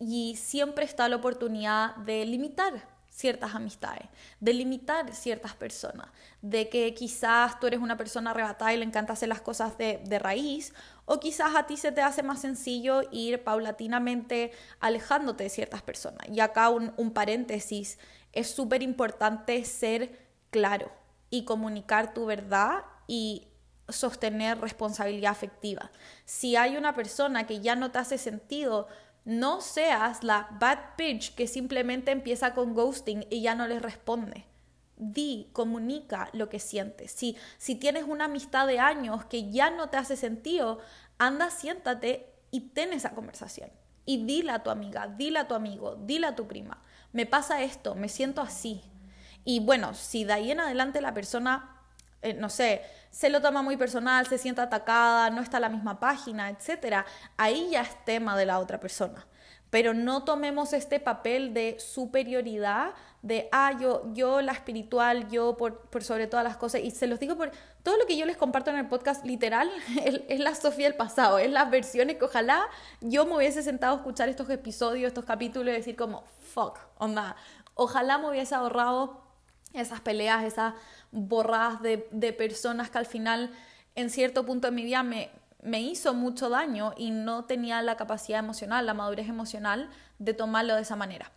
y 0.00 0.36
siempre 0.36 0.86
está 0.86 1.06
la 1.10 1.16
oportunidad 1.16 1.96
de 1.96 2.24
limitar 2.24 2.93
ciertas 3.14 3.54
amistades, 3.54 4.08
de 4.40 4.52
limitar 4.52 5.14
ciertas 5.14 5.54
personas, 5.54 6.08
de 6.42 6.68
que 6.68 6.92
quizás 6.94 7.60
tú 7.60 7.68
eres 7.68 7.78
una 7.78 7.96
persona 7.96 8.32
arrebatada 8.32 8.74
y 8.74 8.76
le 8.76 8.84
encanta 8.84 9.12
hacer 9.12 9.28
las 9.28 9.40
cosas 9.40 9.78
de, 9.78 10.18
raíz 10.18 10.74
O 11.06 11.20
quizás 11.20 11.54
a 11.54 11.66
ti 11.66 11.76
se 11.76 11.92
te 11.92 12.02
hace 12.02 12.24
más 12.24 12.40
sencillo 12.40 13.02
ir 13.12 13.44
paulatinamente 13.44 14.50
alejándote 14.80 15.44
de 15.44 15.50
ciertas 15.50 15.82
personas. 15.82 16.28
Y 16.28 16.40
acá 16.40 16.70
un, 16.70 16.92
un 16.96 17.12
paréntesis, 17.12 17.98
es 18.32 18.50
súper 18.50 18.82
importante 18.82 19.64
ser 19.64 20.18
claro 20.50 20.90
y 21.30 21.44
comunicar 21.44 22.14
tu 22.14 22.26
verdad 22.26 22.84
y 23.06 23.46
sostener 23.88 24.60
responsabilidad 24.60 25.30
afectiva. 25.30 25.92
Si 26.24 26.56
hay 26.56 26.76
una 26.76 26.96
persona 26.96 27.46
que 27.46 27.60
ya 27.60 27.76
no 27.76 27.92
te 27.92 27.98
hace 27.98 28.18
sentido, 28.18 28.88
no 29.24 29.60
seas 29.60 30.22
la 30.22 30.48
bad 30.60 30.78
bitch 30.98 31.34
que 31.34 31.46
simplemente 31.46 32.10
empieza 32.10 32.54
con 32.54 32.74
ghosting 32.74 33.26
y 33.30 33.42
ya 33.42 33.54
no 33.54 33.66
les 33.66 33.80
responde. 33.80 34.44
Di, 34.96 35.48
comunica 35.52 36.28
lo 36.32 36.48
que 36.48 36.60
sientes. 36.60 37.10
Si, 37.10 37.36
si 37.58 37.74
tienes 37.74 38.04
una 38.04 38.26
amistad 38.26 38.66
de 38.66 38.78
años 38.78 39.24
que 39.24 39.50
ya 39.50 39.70
no 39.70 39.88
te 39.88 39.96
hace 39.96 40.16
sentido, 40.16 40.78
anda, 41.18 41.50
siéntate 41.50 42.32
y 42.50 42.60
ten 42.68 42.92
esa 42.92 43.14
conversación. 43.14 43.70
Y 44.06 44.24
dile 44.24 44.52
a 44.52 44.62
tu 44.62 44.70
amiga, 44.70 45.08
dile 45.08 45.40
a 45.40 45.48
tu 45.48 45.54
amigo, 45.54 45.96
dile 45.96 46.26
a 46.26 46.36
tu 46.36 46.46
prima, 46.46 46.82
me 47.12 47.26
pasa 47.26 47.62
esto, 47.62 47.94
me 47.94 48.08
siento 48.08 48.42
así. 48.42 48.82
Y 49.44 49.60
bueno, 49.60 49.94
si 49.94 50.24
de 50.24 50.34
ahí 50.34 50.50
en 50.50 50.60
adelante 50.60 51.00
la 51.00 51.14
persona, 51.14 51.73
eh, 52.24 52.34
no 52.34 52.48
sé, 52.48 52.82
se 53.10 53.30
lo 53.30 53.40
toma 53.40 53.62
muy 53.62 53.76
personal, 53.76 54.26
se 54.26 54.38
siente 54.38 54.60
atacada, 54.60 55.30
no 55.30 55.40
está 55.40 55.58
en 55.58 55.62
la 55.62 55.68
misma 55.68 56.00
página, 56.00 56.50
etc., 56.50 57.04
ahí 57.36 57.68
ya 57.70 57.82
es 57.82 58.04
tema 58.04 58.36
de 58.36 58.46
la 58.46 58.58
otra 58.58 58.80
persona 58.80 59.26
pero 59.74 59.92
no 59.92 60.22
tomemos 60.22 60.72
este 60.72 61.00
papel 61.00 61.52
de 61.52 61.80
superioridad, 61.80 62.94
de, 63.22 63.48
ah, 63.50 63.76
yo, 63.80 64.04
yo 64.12 64.40
la 64.40 64.52
espiritual, 64.52 65.28
yo 65.30 65.56
por, 65.56 65.80
por, 65.90 66.04
sobre 66.04 66.28
todas 66.28 66.44
las 66.44 66.56
cosas, 66.56 66.82
y 66.84 66.92
se 66.92 67.08
los 67.08 67.18
digo 67.18 67.36
por 67.36 67.50
todo 67.82 67.96
lo 67.96 68.06
que 68.06 68.16
yo 68.16 68.24
les 68.24 68.36
comparto 68.36 68.70
en 68.70 68.76
el 68.76 68.86
podcast, 68.86 69.24
literal, 69.24 69.68
es 70.28 70.38
la 70.38 70.54
Sofía 70.54 70.86
del 70.86 70.96
pasado, 70.96 71.40
es 71.40 71.50
las 71.50 71.68
versiones 71.72 72.18
que 72.18 72.24
ojalá 72.24 72.68
yo 73.00 73.26
me 73.26 73.34
hubiese 73.34 73.64
sentado 73.64 73.94
a 73.94 73.96
escuchar 73.96 74.28
estos 74.28 74.48
episodios, 74.48 75.08
estos 75.08 75.24
capítulos 75.24 75.74
y 75.74 75.78
decir 75.78 75.96
como, 75.96 76.22
fuck, 76.52 76.78
onda, 76.98 77.34
ojalá 77.74 78.18
me 78.18 78.28
hubiese 78.28 78.54
ahorrado 78.54 79.23
esas 79.74 80.00
peleas, 80.00 80.44
esas 80.44 80.74
borradas 81.10 81.82
de, 81.82 82.08
de 82.10 82.32
personas 82.32 82.90
que 82.90 82.98
al 82.98 83.06
final 83.06 83.50
en 83.94 84.10
cierto 84.10 84.44
punto 84.44 84.68
de 84.68 84.72
mi 84.72 84.84
vida 84.84 85.02
me, 85.02 85.30
me 85.62 85.80
hizo 85.80 86.14
mucho 86.14 86.48
daño 86.48 86.92
y 86.96 87.10
no 87.10 87.44
tenía 87.44 87.82
la 87.82 87.96
capacidad 87.96 88.38
emocional, 88.38 88.86
la 88.86 88.94
madurez 88.94 89.28
emocional 89.28 89.90
de 90.18 90.34
tomarlo 90.34 90.74
de 90.74 90.82
esa 90.82 90.96
manera. 90.96 91.32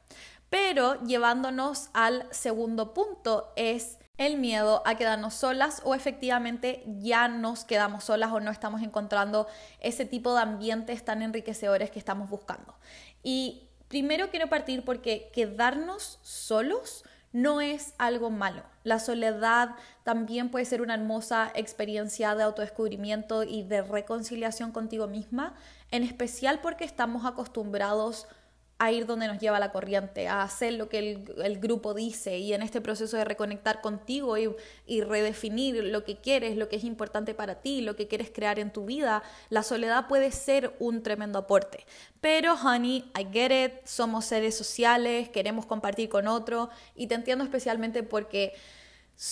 Pero 0.49 1.01
llevándonos 1.03 1.89
al 1.93 2.27
segundo 2.31 2.93
punto 2.93 3.51
es 3.55 3.97
el 4.17 4.37
miedo 4.37 4.81
a 4.85 4.95
quedarnos 4.95 5.33
solas 5.35 5.81
o 5.83 5.93
efectivamente 5.93 6.83
ya 6.99 7.27
nos 7.27 7.63
quedamos 7.63 8.05
solas 8.05 8.31
o 8.31 8.39
no 8.39 8.49
estamos 8.51 8.81
encontrando 8.81 9.47
ese 9.79 10.05
tipo 10.05 10.33
de 10.33 10.41
ambientes 10.41 11.05
tan 11.05 11.21
enriquecedores 11.21 11.91
que 11.91 11.99
estamos 11.99 12.29
buscando. 12.29 12.75
Y 13.23 13.67
primero 13.87 14.29
quiero 14.29 14.47
partir 14.47 14.83
porque 14.83 15.29
quedarnos 15.33 16.19
solos 16.21 17.03
no 17.31 17.61
es 17.61 17.93
algo 17.97 18.29
malo. 18.29 18.63
La 18.83 18.99
soledad 18.99 19.75
también 20.03 20.49
puede 20.49 20.65
ser 20.65 20.81
una 20.81 20.93
hermosa 20.93 21.51
experiencia 21.55 22.35
de 22.35 22.43
autodescubrimiento 22.43 23.43
y 23.43 23.63
de 23.63 23.81
reconciliación 23.81 24.71
contigo 24.71 25.07
misma, 25.07 25.53
en 25.91 26.03
especial 26.03 26.59
porque 26.61 26.85
estamos 26.85 27.25
acostumbrados 27.25 28.27
a 28.79 28.91
ir 28.91 29.07
donde 29.07 29.27
nos 29.27 29.39
lleva 29.39 29.59
la 29.59 29.71
corriente, 29.71 30.27
a 30.27 30.43
hacer 30.43 30.73
lo 30.73 30.87
que 30.87 30.99
el, 30.99 31.59
grupo 31.59 31.93
dice 31.93 32.37
y 32.37 32.53
en 32.53 32.61
este 32.61 32.79
proceso 32.79 33.17
de 33.17 33.25
reconectar 33.25 33.81
contigo 33.81 34.37
y, 34.37 34.49
y, 34.85 35.01
redefinir 35.01 35.83
lo 35.83 36.03
que 36.03 36.17
quieres, 36.17 36.57
lo 36.57 36.69
que 36.69 36.75
es 36.75 36.83
importante 36.83 37.33
para 37.33 37.55
ti, 37.55 37.81
lo 37.81 37.95
que 37.95 38.07
quieres 38.07 38.29
crear 38.29 38.59
en 38.59 38.71
tu 38.71 38.85
vida, 38.85 39.23
la 39.49 39.63
soledad 39.63 40.07
puede 40.07 40.31
ser 40.31 40.75
un 40.79 41.01
tremendo 41.01 41.39
aporte. 41.39 41.85
Pero, 42.21 42.53
honey, 42.53 43.11
I 43.17 43.27
get 43.31 43.51
it, 43.51 43.85
somos 43.85 44.25
seres 44.25 44.55
sociales, 44.55 45.29
queremos 45.29 45.65
compartir 45.65 46.09
con 46.09 46.27
otro 46.27 46.69
y 46.95 47.07
te 47.07 47.15
entiendo 47.15 47.43
especialmente 47.43 48.03
porque 48.03 48.53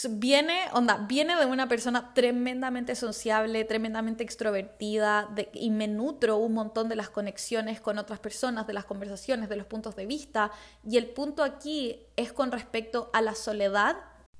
viene, 0.10 0.60
onda, 0.74 1.06
viene 1.08 1.36
de 1.36 1.46
una 1.46 1.68
persona 1.68 2.14
tremendamente 2.14 2.96
sociable, 2.96 3.64
tremendamente 3.66 4.24
extrovertida 4.24 5.30
y 5.54 5.70
me 5.70 5.88
nutro 5.88 6.38
un 6.38 6.54
montón 6.54 6.90
de 6.90 6.96
las 6.96 7.10
conexiones 7.10 7.82
con 7.82 8.00
otras 8.00 8.20
personas, 8.20 8.66
de 8.66 8.74
las 8.74 8.86
conversaciones, 8.86 9.48
de 9.48 9.58
los 9.58 9.68
puntos 9.68 9.96
de 9.96 10.08
vista. 10.08 10.52
Y 10.90 10.98
el 10.98 11.08
punto 11.08 11.44
aquí 11.44 12.00
es 12.16 12.34
con 12.34 12.52
respecto 12.52 13.12
a 13.14 13.22
la 13.22 13.36
soledad 13.36 13.98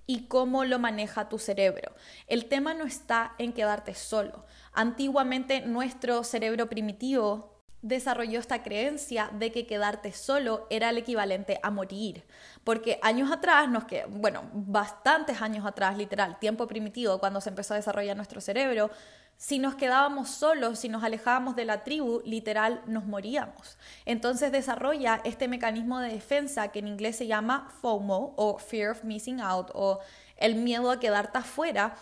y 0.08 0.26
cómo 0.28 0.66
lo 0.66 0.80
maneja 0.80 1.30
tu 1.30 1.38
cerebro. 1.38 1.94
El 2.28 2.46
tema 2.46 2.74
no 2.74 2.86
está 2.86 3.36
en 3.38 3.54
quedarte 3.54 3.94
solo. 3.94 4.46
Antiguamente 4.74 5.62
nuestro 5.62 6.24
cerebro 6.24 6.70
primitivo 6.70 7.55
desarrolló 7.86 8.40
esta 8.40 8.64
creencia 8.64 9.30
de 9.34 9.52
que 9.52 9.68
quedarte 9.68 10.12
solo 10.12 10.66
era 10.72 10.90
el 10.90 10.98
equivalente 10.98 11.60
a 11.62 11.70
morir. 11.70 12.26
Porque 12.64 12.98
años 13.04 13.32
atrás, 13.32 13.70
nos 13.70 13.86
que, 13.86 14.06
bueno, 14.10 14.50
bastantes 14.54 15.40
años 15.40 15.68
atrás, 15.68 15.96
literal, 15.96 16.40
tiempo 16.40 16.66
primitivo, 16.66 17.20
cuando 17.20 17.42
se 17.42 17.50
empezó 17.50 17.76
a 17.76 17.78
desarrollar 17.78 18.16
nuestro 18.16 18.42
cerebro, 18.42 18.90
si 19.38 19.60
nos 19.60 19.76
quedábamos 19.76 20.30
solos, 20.30 20.80
si 20.80 20.90
nos 20.90 21.04
alejábamos 21.04 21.56
de 21.56 21.66
la 21.66 21.84
tribu, 21.84 22.24
literal, 22.26 22.82
nos 22.88 23.06
moríamos. 23.06 23.78
Entonces 24.06 24.52
desarrolla 24.52 25.22
este 25.24 25.48
mecanismo 25.48 26.00
de 26.00 26.10
defensa 26.10 26.70
que 26.70 26.80
en 26.80 26.88
inglés 26.88 27.18
se 27.18 27.28
llama 27.28 27.70
FOMO 27.82 28.34
o 28.36 28.58
Fear 28.58 28.94
of 28.94 29.04
Missing 29.04 29.42
Out 29.42 29.70
o 29.76 30.00
el 30.38 30.56
miedo 30.56 30.90
a 30.90 31.00
quedarte 31.00 31.38
afuera, 31.38 31.96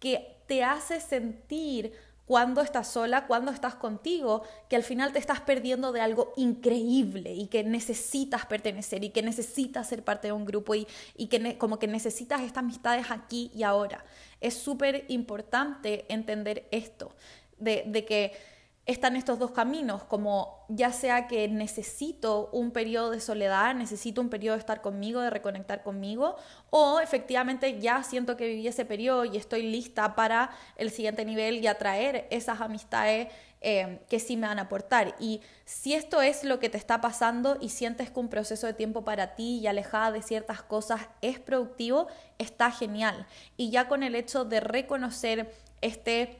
que 0.00 0.42
te 0.48 0.64
hace 0.64 1.00
sentir 1.00 1.92
cuando 2.28 2.60
estás 2.60 2.88
sola, 2.88 3.26
cuando 3.26 3.50
estás 3.50 3.74
contigo, 3.74 4.42
que 4.68 4.76
al 4.76 4.82
final 4.82 5.14
te 5.14 5.18
estás 5.18 5.40
perdiendo 5.40 5.92
de 5.92 6.02
algo 6.02 6.34
increíble 6.36 7.32
y 7.32 7.46
que 7.46 7.64
necesitas 7.64 8.44
pertenecer 8.44 9.02
y 9.02 9.08
que 9.08 9.22
necesitas 9.22 9.88
ser 9.88 10.04
parte 10.04 10.28
de 10.28 10.32
un 10.32 10.44
grupo 10.44 10.74
y, 10.74 10.86
y 11.16 11.28
que 11.28 11.56
como 11.56 11.78
que 11.78 11.86
necesitas 11.86 12.42
estas 12.42 12.58
amistades 12.58 13.06
aquí 13.10 13.50
y 13.54 13.62
ahora. 13.62 14.04
Es 14.42 14.52
súper 14.52 15.06
importante 15.08 16.04
entender 16.10 16.68
esto, 16.70 17.16
de, 17.56 17.84
de 17.86 18.04
que 18.04 18.57
están 18.88 19.16
estos 19.16 19.38
dos 19.38 19.50
caminos, 19.50 20.02
como 20.04 20.64
ya 20.68 20.92
sea 20.92 21.26
que 21.26 21.46
necesito 21.46 22.48
un 22.52 22.70
periodo 22.70 23.10
de 23.10 23.20
soledad, 23.20 23.74
necesito 23.74 24.22
un 24.22 24.30
periodo 24.30 24.56
de 24.56 24.60
estar 24.60 24.80
conmigo, 24.80 25.20
de 25.20 25.28
reconectar 25.28 25.82
conmigo, 25.82 26.36
o 26.70 26.98
efectivamente 26.98 27.80
ya 27.80 28.02
siento 28.02 28.38
que 28.38 28.46
viví 28.46 28.66
ese 28.66 28.86
periodo 28.86 29.26
y 29.26 29.36
estoy 29.36 29.64
lista 29.64 30.14
para 30.14 30.52
el 30.76 30.90
siguiente 30.90 31.26
nivel 31.26 31.62
y 31.62 31.66
atraer 31.66 32.28
esas 32.30 32.62
amistades 32.62 33.28
eh, 33.60 34.00
que 34.08 34.20
sí 34.20 34.38
me 34.38 34.46
van 34.46 34.58
a 34.58 34.62
aportar. 34.62 35.14
Y 35.20 35.42
si 35.66 35.92
esto 35.92 36.22
es 36.22 36.42
lo 36.42 36.58
que 36.58 36.70
te 36.70 36.78
está 36.78 37.02
pasando 37.02 37.58
y 37.60 37.68
sientes 37.68 38.10
que 38.10 38.20
un 38.20 38.30
proceso 38.30 38.66
de 38.66 38.72
tiempo 38.72 39.04
para 39.04 39.34
ti 39.34 39.58
y 39.58 39.66
alejada 39.66 40.12
de 40.12 40.22
ciertas 40.22 40.62
cosas 40.62 41.02
es 41.20 41.38
productivo, 41.38 42.06
está 42.38 42.70
genial. 42.70 43.26
Y 43.58 43.68
ya 43.68 43.86
con 43.86 44.02
el 44.02 44.14
hecho 44.14 44.46
de 44.46 44.60
reconocer 44.60 45.52
este 45.82 46.38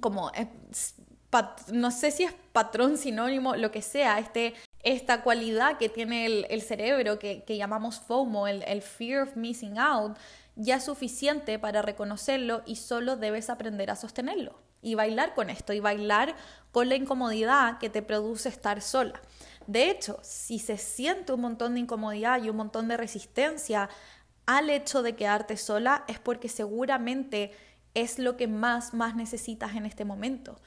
como 0.00 0.32
no 1.72 1.90
sé 1.90 2.10
si 2.10 2.24
es 2.24 2.32
patrón 2.52 2.96
sinónimo, 2.96 3.56
lo 3.56 3.70
que 3.70 3.82
sea, 3.82 4.18
este, 4.18 4.54
esta 4.82 5.22
cualidad 5.22 5.78
que 5.78 5.88
tiene 5.88 6.26
el, 6.26 6.62
cerebro 6.62 7.18
que, 7.18 7.44
llamamos 7.48 8.00
FOMO, 8.00 8.46
el, 8.46 8.62
el 8.66 8.82
fear 8.82 9.28
of 9.28 9.36
missing 9.36 9.78
out, 9.78 10.16
ya 10.56 10.76
es 10.76 10.84
suficiente 10.84 11.58
para 11.58 11.82
reconocerlo 11.82 12.62
y 12.66 12.76
solo 12.76 13.16
debes 13.16 13.50
aprender 13.50 13.90
a 13.90 13.96
sostenerlo 13.96 14.58
y 14.82 14.94
bailar 14.94 15.34
con 15.34 15.50
esto 15.50 15.72
y 15.72 15.80
bailar 15.80 16.34
con 16.72 16.88
la 16.88 16.96
incomodidad 16.96 17.78
que 17.78 17.90
te 17.90 18.02
produce 18.02 18.48
estar 18.48 18.80
sola. 18.80 19.20
De 19.66 19.90
hecho, 19.90 20.18
si 20.22 20.58
se 20.58 20.78
siente 20.78 21.32
un 21.32 21.42
montón 21.42 21.74
de 21.74 21.80
incomodidad 21.80 22.42
y 22.42 22.48
un 22.48 22.56
montón 22.56 22.88
de 22.88 22.96
resistencia 22.96 23.90
al 24.46 24.70
hecho 24.70 25.02
de 25.02 25.14
quedarte 25.14 25.56
sola, 25.56 26.04
es 26.08 26.18
porque 26.18 26.48
seguramente 26.48 27.52
es 27.94 28.18
lo 28.18 28.36
que 28.36 28.46
más, 28.46 28.94
más 28.94 29.14
necesitas 29.14 29.74
en 29.74 29.84
este 29.84 30.04
momento. 30.04 30.58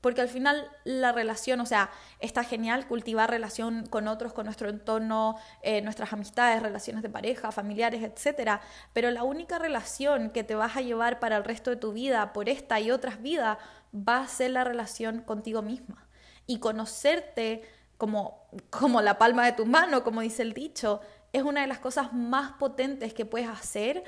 Porque 0.00 0.22
al 0.22 0.28
final 0.28 0.70
la 0.84 1.12
relación, 1.12 1.60
o 1.60 1.66
sea, 1.66 1.90
está 2.20 2.42
genial 2.44 2.86
cultivar 2.86 3.30
relación 3.30 3.86
con 3.86 4.08
otros, 4.08 4.32
con 4.32 4.46
nuestro 4.46 4.68
entorno, 4.70 5.36
eh, 5.62 5.82
nuestras 5.82 6.12
amistades, 6.12 6.62
relaciones 6.62 7.02
de 7.02 7.10
pareja, 7.10 7.52
familiares, 7.52 8.02
etc. 8.02 8.60
Pero 8.92 9.10
la 9.10 9.24
única 9.24 9.58
relación 9.58 10.30
que 10.30 10.44
te 10.44 10.54
vas 10.54 10.76
a 10.76 10.80
llevar 10.80 11.20
para 11.20 11.36
el 11.36 11.44
resto 11.44 11.70
de 11.70 11.76
tu 11.76 11.92
vida, 11.92 12.32
por 12.32 12.48
esta 12.48 12.80
y 12.80 12.90
otras 12.90 13.20
vidas, 13.20 13.58
va 13.94 14.20
a 14.20 14.28
ser 14.28 14.52
la 14.52 14.64
relación 14.64 15.20
contigo 15.22 15.62
misma. 15.62 16.08
Y 16.46 16.58
conocerte 16.58 17.62
como, 17.98 18.46
como 18.70 19.02
la 19.02 19.18
palma 19.18 19.44
de 19.44 19.52
tu 19.52 19.66
mano, 19.66 20.02
como 20.02 20.22
dice 20.22 20.42
el 20.42 20.54
dicho, 20.54 21.00
es 21.32 21.42
una 21.42 21.60
de 21.60 21.66
las 21.66 21.78
cosas 21.78 22.12
más 22.12 22.52
potentes 22.52 23.12
que 23.12 23.26
puedes 23.26 23.48
hacer 23.48 24.02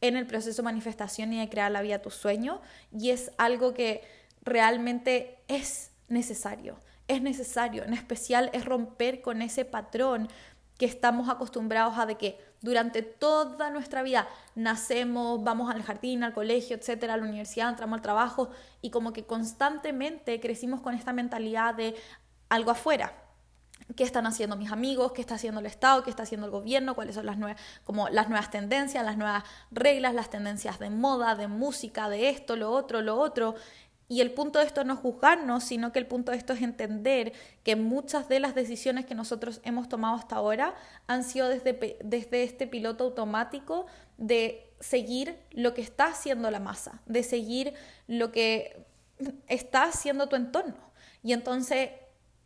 en 0.00 0.16
el 0.16 0.26
proceso 0.26 0.62
de 0.62 0.64
manifestación 0.64 1.32
y 1.32 1.40
de 1.40 1.48
crear 1.48 1.70
la 1.70 1.82
vida 1.82 1.96
a 1.96 2.02
tu 2.02 2.10
sueño. 2.10 2.60
Y 2.92 3.10
es 3.10 3.30
algo 3.38 3.74
que 3.74 4.02
realmente 4.44 5.38
es 5.48 5.92
necesario. 6.08 6.80
Es 7.06 7.20
necesario, 7.20 7.84
en 7.84 7.92
especial 7.92 8.50
es 8.54 8.64
romper 8.64 9.20
con 9.20 9.42
ese 9.42 9.66
patrón 9.66 10.28
que 10.78 10.86
estamos 10.86 11.28
acostumbrados 11.28 11.98
a 11.98 12.06
de 12.06 12.16
que 12.16 12.38
durante 12.60 13.02
toda 13.02 13.70
nuestra 13.70 14.02
vida 14.02 14.26
nacemos, 14.54 15.44
vamos 15.44 15.72
al 15.72 15.82
jardín, 15.82 16.24
al 16.24 16.32
colegio, 16.32 16.76
etcétera, 16.76 17.14
a 17.14 17.16
la 17.16 17.24
universidad, 17.24 17.68
entramos 17.68 17.98
al 17.98 18.02
trabajo 18.02 18.50
y 18.80 18.90
como 18.90 19.12
que 19.12 19.24
constantemente 19.24 20.40
crecimos 20.40 20.80
con 20.80 20.94
esta 20.94 21.12
mentalidad 21.12 21.74
de 21.74 21.94
algo 22.48 22.70
afuera. 22.70 23.12
¿Qué 23.96 24.02
están 24.02 24.26
haciendo 24.26 24.56
mis 24.56 24.72
amigos? 24.72 25.12
¿Qué 25.12 25.20
está 25.20 25.34
haciendo 25.34 25.60
el 25.60 25.66
Estado? 25.66 26.02
¿Qué 26.02 26.10
está 26.10 26.22
haciendo 26.22 26.46
el 26.46 26.52
gobierno? 26.52 26.94
¿Cuáles 26.94 27.16
son 27.16 27.26
las 27.26 27.36
nuevas, 27.36 27.60
como 27.84 28.08
las 28.08 28.28
nuevas 28.28 28.50
tendencias, 28.50 29.04
las 29.04 29.18
nuevas 29.18 29.44
reglas, 29.70 30.14
las 30.14 30.30
tendencias 30.30 30.78
de 30.78 30.88
moda, 30.88 31.34
de 31.34 31.48
música, 31.48 32.08
de 32.08 32.30
esto, 32.30 32.56
lo 32.56 32.70
otro, 32.70 33.02
lo 33.02 33.18
otro? 33.18 33.56
Y 34.08 34.20
el 34.20 34.32
punto 34.32 34.58
de 34.58 34.66
esto 34.66 34.84
no 34.84 34.94
es 34.94 35.00
juzgarnos, 35.00 35.64
sino 35.64 35.92
que 35.92 35.98
el 35.98 36.06
punto 36.06 36.32
de 36.32 36.38
esto 36.38 36.52
es 36.52 36.62
entender 36.62 37.32
que 37.62 37.74
muchas 37.74 38.28
de 38.28 38.38
las 38.38 38.54
decisiones 38.54 39.06
que 39.06 39.14
nosotros 39.14 39.60
hemos 39.64 39.88
tomado 39.88 40.16
hasta 40.16 40.36
ahora 40.36 40.74
han 41.06 41.24
sido 41.24 41.48
desde, 41.48 41.98
desde 42.02 42.42
este 42.42 42.66
piloto 42.66 43.04
automático 43.04 43.86
de 44.18 44.70
seguir 44.80 45.38
lo 45.52 45.72
que 45.72 45.80
está 45.80 46.06
haciendo 46.06 46.50
la 46.50 46.60
masa, 46.60 47.00
de 47.06 47.22
seguir 47.22 47.72
lo 48.06 48.30
que 48.30 48.84
está 49.48 49.84
haciendo 49.84 50.28
tu 50.28 50.36
entorno. 50.36 50.76
Y 51.22 51.32
entonces 51.32 51.90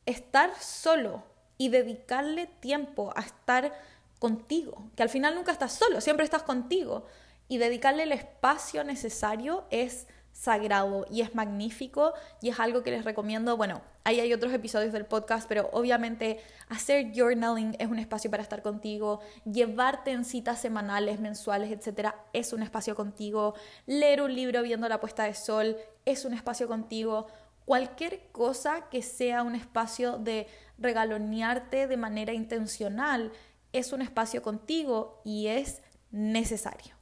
estar 0.06 0.54
solo 0.60 1.24
y 1.58 1.70
dedicarle 1.70 2.46
tiempo 2.46 3.12
a 3.16 3.20
estar 3.20 3.72
contigo, 4.20 4.90
que 4.96 5.02
al 5.02 5.08
final 5.08 5.34
nunca 5.34 5.52
estás 5.52 5.72
solo, 5.72 6.00
siempre 6.00 6.24
estás 6.24 6.42
contigo, 6.42 7.06
y 7.48 7.58
dedicarle 7.58 8.04
el 8.04 8.12
espacio 8.12 8.84
necesario 8.84 9.64
es 9.70 10.06
sagrado 10.38 11.04
y 11.10 11.22
es 11.22 11.34
magnífico 11.34 12.14
y 12.40 12.50
es 12.50 12.60
algo 12.60 12.84
que 12.84 12.92
les 12.92 13.04
recomiendo. 13.04 13.56
Bueno, 13.56 13.82
ahí 14.04 14.20
hay 14.20 14.32
otros 14.32 14.52
episodios 14.52 14.92
del 14.92 15.04
podcast, 15.04 15.48
pero 15.48 15.68
obviamente 15.72 16.38
hacer 16.68 17.12
journaling 17.12 17.74
es 17.80 17.88
un 17.88 17.98
espacio 17.98 18.30
para 18.30 18.44
estar 18.44 18.62
contigo, 18.62 19.20
llevarte 19.44 20.12
en 20.12 20.24
citas 20.24 20.60
semanales, 20.60 21.18
mensuales, 21.18 21.72
etcétera, 21.72 22.14
es 22.32 22.52
un 22.52 22.62
espacio 22.62 22.94
contigo, 22.94 23.54
leer 23.86 24.22
un 24.22 24.32
libro 24.32 24.62
viendo 24.62 24.88
la 24.88 25.00
puesta 25.00 25.24
de 25.24 25.34
sol 25.34 25.76
es 26.04 26.24
un 26.24 26.34
espacio 26.34 26.68
contigo. 26.68 27.26
Cualquier 27.64 28.30
cosa 28.30 28.88
que 28.90 29.02
sea 29.02 29.42
un 29.42 29.56
espacio 29.56 30.18
de 30.18 30.46
regalonearte 30.78 31.88
de 31.88 31.96
manera 31.96 32.32
intencional 32.32 33.32
es 33.72 33.92
un 33.92 34.02
espacio 34.02 34.40
contigo 34.40 35.20
y 35.24 35.48
es 35.48 35.82
necesario. 36.10 36.97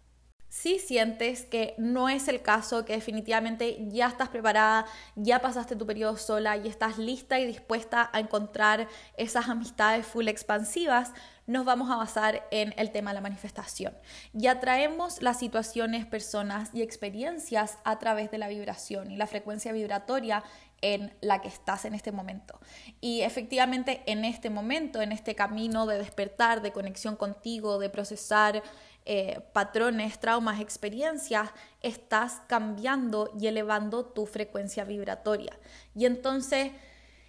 Si 0.59 0.79
sientes 0.79 1.45
que 1.45 1.75
no 1.77 2.09
es 2.09 2.29
el 2.29 2.41
caso, 2.41 2.87
que 2.87 2.95
definitivamente 2.95 3.77
ya 3.91 4.07
estás 4.07 4.31
preparada, 4.31 4.87
ya 5.15 5.43
pasaste 5.43 5.77
tu 5.77 5.85
periodo 5.85 6.17
sola 6.17 6.57
y 6.57 6.67
estás 6.67 6.97
lista 6.97 7.39
y 7.39 7.47
dispuesta 7.47 8.09
a 8.11 8.21
encontrar 8.21 8.89
esas 9.19 9.51
amistades 9.51 10.07
full 10.07 10.29
expansivas, 10.29 11.13
nos 11.47 11.67
vamos 11.67 11.91
a 11.91 11.97
basar 11.97 12.49
en 12.51 12.73
el 12.79 12.91
tema 12.91 13.11
de 13.11 13.17
la 13.17 13.21
manifestación. 13.21 13.95
Ya 14.33 14.59
traemos 14.59 15.21
las 15.21 15.39
situaciones, 15.39 16.07
personas 16.07 16.71
y 16.73 16.81
experiencias 16.81 17.79
a 17.85 17.99
través 17.99 18.31
de 18.31 18.39
la 18.39 18.49
vibración 18.49 19.11
y 19.11 19.17
la 19.17 19.27
frecuencia 19.27 19.73
vibratoria 19.73 20.43
en 20.81 21.15
la 21.21 21.41
que 21.41 21.49
estás 21.49 21.85
en 21.85 21.95
este 21.95 22.13
momento. 22.13 22.59
Y 23.01 23.21
efectivamente 23.21 24.03
en 24.07 24.25
este 24.25 24.51
momento, 24.51 25.03
en 25.03 25.13
este 25.13 25.35
camino 25.35 25.87
de 25.87 25.99
despertar, 25.99 26.63
de 26.63 26.73
conexión 26.73 27.17
contigo, 27.17 27.79
de 27.79 27.91
procesar 27.91 28.63
eh, 29.09 29.41
patrones, 29.53 30.19
traumas, 30.19 30.61
experiencias, 30.61 31.51
estás 31.81 32.43
cambiando 32.49 33.31
y 33.39 33.47
elevando 33.47 34.05
tu 34.05 34.27
frecuencia 34.27 34.83
vibratoria. 34.85 35.57
Y 35.95 36.07
entonces, 36.07 36.73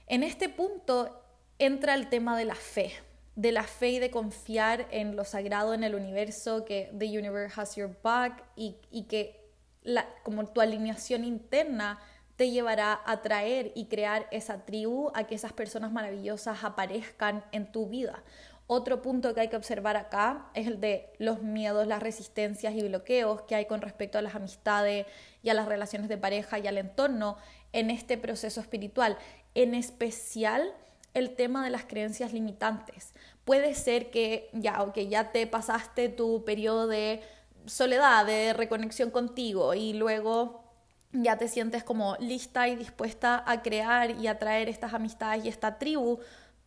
en 0.07 0.23
este 0.23 0.49
punto 0.49 1.23
entra 1.59 1.93
el 1.93 2.09
tema 2.09 2.35
de 2.35 2.45
la 2.45 2.55
fe, 2.55 2.93
de 3.35 3.51
la 3.51 3.61
fe 3.61 3.89
y 3.89 3.99
de 3.99 4.09
confiar 4.09 4.87
en 4.89 5.15
lo 5.15 5.23
sagrado, 5.23 5.75
en 5.75 5.83
el 5.83 5.93
universo, 5.93 6.65
que 6.65 6.91
the 6.97 7.05
universe 7.05 7.53
has 7.61 7.75
your 7.75 7.95
back 8.01 8.43
y, 8.55 9.03
que 9.07 9.39
la, 9.83 10.07
como 10.23 10.47
tu 10.47 10.61
alineación 10.61 11.23
interna 11.23 11.99
te 12.37 12.49
llevará 12.49 13.01
a 13.05 13.21
traer 13.21 13.71
y 13.75 13.85
crear 13.85 14.27
esa 14.31 14.65
tribu, 14.65 15.11
a 15.13 15.25
que 15.25 15.35
esas 15.35 15.53
personas 15.53 15.91
maravillosas 15.91 16.63
aparezcan 16.63 17.43
en 17.51 17.71
tu 17.71 17.87
vida. 17.87 18.23
Otro 18.69 19.01
punto 19.01 19.33
que 19.33 19.39
hay 19.39 19.47
que 19.47 19.55
observar 19.55 19.95
acá 19.95 20.49
es 20.53 20.67
el 20.67 20.81
de 20.81 21.13
los 21.19 21.41
miedos, 21.41 21.87
las 21.87 22.03
resistencias 22.03 22.75
y 22.75 22.81
bloqueos 22.83 23.41
que 23.43 23.55
hay 23.55 23.65
con 23.65 23.81
respecto 23.81 24.17
a 24.17 24.21
las 24.21 24.35
amistades 24.35 25.05
y 25.41 25.49
a 25.49 25.53
las 25.53 25.67
relaciones 25.67 26.09
de 26.09 26.17
pareja 26.17 26.59
y 26.59 26.67
al 26.67 26.77
entorno 26.77 27.37
en 27.71 27.89
este 27.89 28.17
proceso 28.17 28.59
espiritual. 28.59 29.17
En 29.55 29.73
especial 29.73 30.73
el 31.13 31.33
tema 31.33 31.63
de 31.63 31.71
las 31.71 31.85
creencias 31.85 32.33
limitantes. 32.33 33.13
Puede 33.45 33.73
ser 33.73 34.11
que 34.11 34.49
ya, 34.51 34.85
ya 34.95 35.31
te 35.31 35.47
pasaste 35.47 36.09
tu 36.09 36.43
periodo 36.43 36.87
de 36.87 37.21
soledad, 37.65 38.25
de 38.25 38.53
reconexión 38.53 39.11
contigo 39.11 39.73
y 39.73 39.93
luego 39.93 40.63
ya 41.13 41.37
te 41.37 41.47
sientes 41.47 41.83
como 41.83 42.17
lista 42.19 42.67
y 42.67 42.75
dispuesta 42.75 43.43
a 43.47 43.61
crear 43.61 44.11
y 44.11 44.27
a 44.27 44.37
traer 44.37 44.69
estas 44.69 44.93
amistades 44.93 45.45
y 45.45 45.47
esta 45.47 45.79
tribu, 45.79 46.19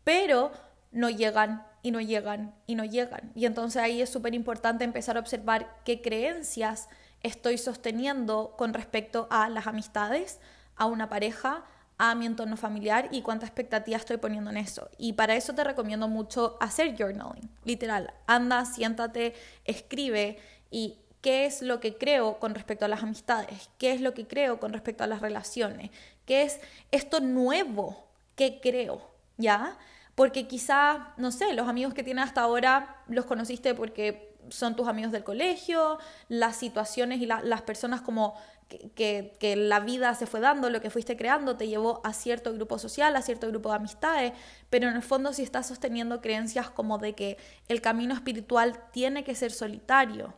pero 0.02 0.50
no 0.90 1.10
llegan 1.10 1.69
y 1.82 1.90
no 1.90 2.00
llegan 2.00 2.54
y 2.66 2.74
no 2.74 2.84
llegan. 2.84 3.32
Y 3.34 3.46
entonces 3.46 3.82
ahí 3.82 4.02
es 4.02 4.10
súper 4.10 4.34
importante 4.34 4.84
empezar 4.84 5.16
a 5.16 5.20
observar 5.20 5.76
qué 5.84 6.00
creencias 6.00 6.88
estoy 7.22 7.58
sosteniendo 7.58 8.54
con 8.56 8.74
respecto 8.74 9.28
a 9.30 9.48
las 9.48 9.66
amistades, 9.66 10.40
a 10.76 10.86
una 10.86 11.08
pareja, 11.08 11.64
a 11.98 12.14
mi 12.14 12.24
entorno 12.24 12.56
familiar 12.56 13.08
y 13.10 13.20
cuánta 13.20 13.44
expectativa 13.44 13.98
estoy 13.98 14.16
poniendo 14.16 14.50
en 14.50 14.56
eso. 14.56 14.88
Y 14.96 15.12
para 15.12 15.36
eso 15.36 15.54
te 15.54 15.64
recomiendo 15.64 16.08
mucho 16.08 16.56
hacer 16.58 16.96
journaling, 16.96 17.50
literal. 17.64 18.14
Anda, 18.26 18.64
siéntate, 18.64 19.34
escribe 19.66 20.38
y 20.70 20.98
qué 21.20 21.44
es 21.44 21.60
lo 21.60 21.80
que 21.80 21.98
creo 21.98 22.38
con 22.38 22.54
respecto 22.54 22.86
a 22.86 22.88
las 22.88 23.02
amistades, 23.02 23.68
qué 23.76 23.92
es 23.92 24.00
lo 24.00 24.14
que 24.14 24.26
creo 24.26 24.58
con 24.60 24.72
respecto 24.72 25.04
a 25.04 25.06
las 25.06 25.20
relaciones, 25.20 25.90
qué 26.24 26.42
es 26.42 26.60
esto 26.90 27.20
nuevo 27.20 28.08
que 28.34 28.60
creo, 28.60 29.10
¿ya? 29.36 29.76
Porque 30.20 30.46
quizá, 30.46 31.14
no 31.16 31.32
sé, 31.32 31.54
los 31.54 31.66
amigos 31.66 31.94
que 31.94 32.02
tienes 32.02 32.26
hasta 32.26 32.42
ahora 32.42 33.02
los 33.08 33.24
conociste 33.24 33.74
porque 33.74 34.36
son 34.50 34.76
tus 34.76 34.86
amigos 34.86 35.12
del 35.12 35.24
colegio, 35.24 35.98
las 36.28 36.56
situaciones 36.56 37.22
y 37.22 37.24
las 37.24 37.62
personas 37.62 38.02
como 38.02 38.34
que, 38.68 39.32
la 39.56 39.80
vida 39.80 40.14
se 40.14 40.26
fue 40.26 40.40
dando, 40.40 40.68
lo 40.68 40.82
que 40.82 40.90
fuiste 40.90 41.16
creando, 41.16 41.56
te 41.56 41.68
llevó 41.68 42.02
a 42.04 42.12
cierto 42.12 42.52
grupo 42.52 42.78
social, 42.78 43.16
a 43.16 43.22
cierto 43.22 43.48
grupo 43.48 43.70
de 43.70 43.76
amistades, 43.76 44.32
pero 44.68 44.90
en 44.90 44.96
el 44.96 45.02
fondo 45.02 45.32
si 45.32 45.42
estás 45.42 45.68
sosteniendo 45.68 46.20
creencias 46.20 46.68
como 46.68 46.98
de 46.98 47.14
que 47.14 47.38
el 47.68 47.80
camino 47.80 48.12
espiritual 48.12 48.78
tiene 48.92 49.24
que 49.24 49.34
ser 49.34 49.52
solitario 49.52 50.34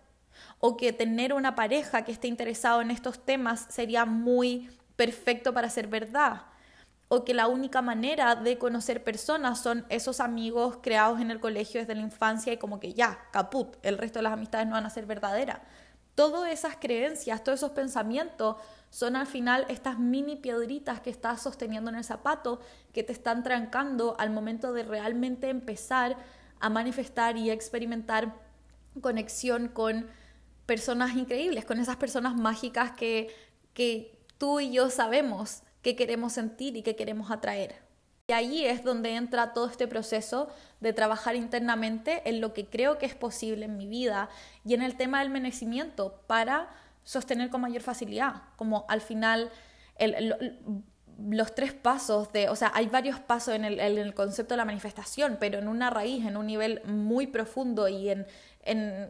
o 0.60 0.76
que 0.76 0.92
tener 0.92 1.32
una 1.32 1.56
pareja 1.56 2.02
que 2.02 2.12
esté 2.12 2.28
interesado 2.28 2.82
en 2.82 2.92
estos 2.92 3.24
temas 3.24 3.66
sería 3.68 4.04
muy 4.04 4.70
perfecto 4.94 5.52
para 5.52 5.68
ser 5.68 5.88
verdad 5.88 6.51
o 7.14 7.27
que 7.27 7.35
la 7.35 7.46
única 7.46 7.83
manera 7.83 8.37
de 8.37 8.57
conocer 8.57 9.05
personas 9.05 9.61
son 9.61 9.85
esos 9.90 10.18
amigos 10.18 10.79
creados 10.81 11.20
en 11.20 11.31
el 11.31 11.40
colegio 11.40 11.79
desde 11.79 11.94
la 11.94 12.01
infancia 12.01 12.55
y 12.55 12.57
como 12.57 12.81
que 12.81 12.94
ya, 12.94 13.29
caput, 13.33 13.77
el 13.83 13.98
resto 13.98 14.20
de 14.20 14.22
las 14.22 14.33
amistades 14.33 14.66
no 14.66 14.72
van 14.72 14.87
a 14.87 14.88
ser 14.88 15.05
verdaderas. 15.05 15.59
Todas 16.14 16.51
esas 16.51 16.77
creencias, 16.77 17.44
todos 17.44 17.59
esos 17.59 17.72
pensamientos 17.72 18.57
son 18.88 19.14
al 19.14 19.27
final 19.27 19.66
estas 19.68 19.98
mini 19.98 20.37
piedritas 20.37 21.03
que 21.03 21.11
estás 21.11 21.42
sosteniendo 21.42 21.90
en 21.90 21.96
el 21.96 22.05
zapato 22.05 22.61
que 22.94 23.03
te 23.03 23.12
están 23.12 23.42
trancando 23.42 24.16
al 24.18 24.31
momento 24.31 24.72
de 24.72 24.83
realmente 24.83 25.51
empezar 25.51 26.16
a 26.61 26.70
manifestar 26.70 27.37
y 27.37 27.51
experimentar 27.51 28.37
conexión 29.03 29.68
con 29.68 30.07
personas 30.64 31.14
increíbles, 31.14 31.66
con 31.66 31.79
esas 31.79 31.96
personas 31.96 32.37
mágicas 32.37 32.92
que, 32.92 33.29
que 33.75 34.18
tú 34.38 34.61
y 34.61 34.72
yo 34.72 34.88
sabemos 34.88 35.62
que 35.82 35.96
queremos 35.96 36.32
sentir 36.32 36.76
y 36.76 36.82
que 36.82 36.96
queremos 36.96 37.30
atraer. 37.30 37.74
Y 38.28 38.32
ahí 38.32 38.64
es 38.64 38.84
donde 38.84 39.16
entra 39.16 39.52
todo 39.52 39.68
este 39.68 39.88
proceso 39.88 40.48
de 40.80 40.92
trabajar 40.92 41.34
internamente 41.34 42.22
en 42.24 42.40
lo 42.40 42.54
que 42.54 42.66
creo 42.66 42.98
que 42.98 43.06
es 43.06 43.14
posible 43.14 43.66
en 43.66 43.76
mi 43.76 43.86
vida 43.86 44.30
y 44.64 44.74
en 44.74 44.82
el 44.82 44.96
tema 44.96 45.20
del 45.20 45.30
merecimiento 45.30 46.22
para 46.26 46.70
sostener 47.04 47.50
con 47.50 47.60
mayor 47.60 47.82
facilidad. 47.82 48.42
Como 48.56 48.86
al 48.88 49.00
final 49.00 49.50
los 51.18 51.54
tres 51.54 51.72
pasos 51.72 52.32
de, 52.32 52.48
o 52.48 52.56
sea, 52.56 52.70
hay 52.74 52.86
varios 52.86 53.20
pasos 53.20 53.54
en 53.54 53.64
el, 53.64 53.80
en 53.80 53.98
el, 53.98 54.14
concepto 54.14 54.54
de 54.54 54.58
la 54.58 54.64
manifestación, 54.64 55.36
pero 55.38 55.58
en 55.58 55.68
una 55.68 55.90
raíz, 55.90 56.24
en 56.24 56.36
un 56.36 56.46
nivel 56.46 56.82
muy 56.84 57.26
profundo 57.26 57.88
y 57.88 58.08
en, 58.08 58.26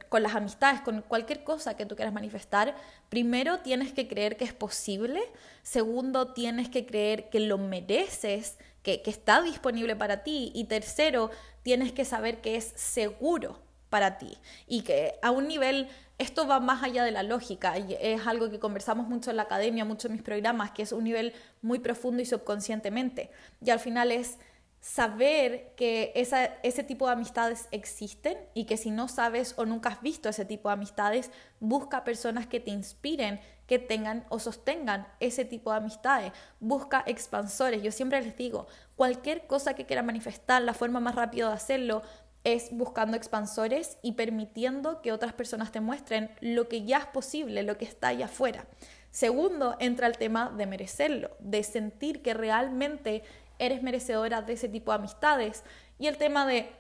con 0.09 0.23
las 0.23 0.35
amistades, 0.35 0.81
con 0.81 1.03
cualquier 1.03 1.45
cosa 1.45 1.77
que 1.77 1.85
tú 1.85 1.95
quieras 1.95 2.15
manifestar, 2.15 2.75
primero 3.09 3.59
tienes 3.59 3.93
que 3.93 4.09
creer 4.09 4.37
que 4.37 4.45
es 4.45 4.55
posible, 4.55 5.21
segundo 5.63 6.33
tienes 6.33 6.69
que 6.69 6.87
creer 6.87 7.29
que 7.29 7.41
lo 7.41 7.59
mereces, 7.59 8.59
que, 8.83 9.03
que 9.03 9.11
está 9.11 9.43
disponible 9.43 9.95
para 9.95 10.23
ti. 10.23 10.53
Y 10.55 10.65
tercero 10.65 11.31
tienes 11.63 11.93
que 11.93 12.05
saber 12.05 12.41
que 12.41 12.57
es 12.57 12.73
seguro 12.77 13.59
para 13.91 14.17
ti 14.17 14.39
y 14.67 14.83
que 14.83 15.17
a 15.21 15.31
un 15.31 15.49
nivel 15.49 15.89
esto 16.23 16.47
va 16.47 16.61
más 16.61 16.83
allá 16.83 17.05
de 17.05 17.11
la 17.11 17.23
lógica. 17.23 17.79
Y 17.79 17.97
es 18.01 18.27
algo 18.27 18.51
que 18.51 18.59
conversamos 18.59 19.09
mucho 19.09 19.31
en 19.31 19.37
la 19.37 19.43
academia, 19.43 19.85
mucho 19.85 20.09
en 20.09 20.15
mis 20.15 20.23
programas, 20.23 20.71
que 20.71 20.83
es 20.83 20.93
un 20.93 21.05
nivel 21.05 21.35
muy 21.61 21.81
profundo 21.81 22.23
y 22.23 22.27
subconscientemente. 22.27 23.31
Y 23.61 23.71
al 23.71 23.81
final 23.81 24.13
es 24.13 24.39
saber 24.83 25.73
que 25.77 26.13
ese 26.17 26.83
tipo 26.83 27.07
de 27.07 27.13
amistades 27.13 27.69
existen 27.71 28.37
y 28.53 28.65
que 28.65 28.77
si 28.77 28.91
no 28.91 29.07
sabes 29.07 29.55
o 29.57 29.65
nunca 29.65 29.91
has 29.91 30.03
visto 30.03 30.29
ese 30.29 30.45
tipo 30.45 30.69
de 30.69 30.73
amistades, 30.73 31.31
busca 31.61 32.03
personas 32.03 32.49
que 32.49 32.59
te 32.59 32.73
inspiren, 32.73 33.41
que 33.69 33.79
tengan 33.79 34.27
o 34.29 34.41
sostengan 34.41 35.07
ese 35.21 35.45
tipo 35.45 35.71
de 35.71 35.77
amistades. 35.77 36.33
Busca 36.59 37.05
expansores. 37.07 37.81
Yo 37.81 37.93
siempre 37.93 38.21
les 38.23 38.37
digo, 38.37 38.67
cualquier 38.97 39.47
cosa 39.47 39.75
que 39.75 39.87
quiera 39.87 40.03
manifestar, 40.03 40.61
la 40.63 40.75
forma 40.75 40.99
más 40.99 41.15
rápida 41.15 41.49
de 41.49 41.55
hacerlo 41.55 42.03
es 42.43 42.71
buscando 42.73 43.17
expansores 43.17 43.99
y 44.03 44.13
permitiendo 44.13 45.01
que 45.01 45.13
otras 45.13 45.33
personas 45.33 45.71
te 45.71 45.81
muestren 45.81 46.29
lo 46.41 46.69
que 46.69 46.85
ya 46.85 46.99
es 46.99 47.07
posible, 47.07 47.63
lo 47.63 47.79
que 47.79 47.85
está 47.85 48.09
allá 48.09 48.25
afuera. 48.25 48.67
Segundo, 49.13 49.77
entra 49.79 50.07
el 50.07 50.17
tema 50.17 50.51
de 50.57 50.67
merecerlo, 50.67 51.37
de 51.39 51.63
sentir 51.63 52.21
que 52.23 52.35
realmente 52.35 53.23
eres 53.65 53.83
merecedora 53.83 54.43
de 54.43 54.55
ese 54.55 54.69
tipo 54.69 54.91
de 54.91 54.97
amistades. 54.97 55.63
Y 55.99 56.09
el 56.09 56.19
tema 56.19 56.47
de 56.47 56.71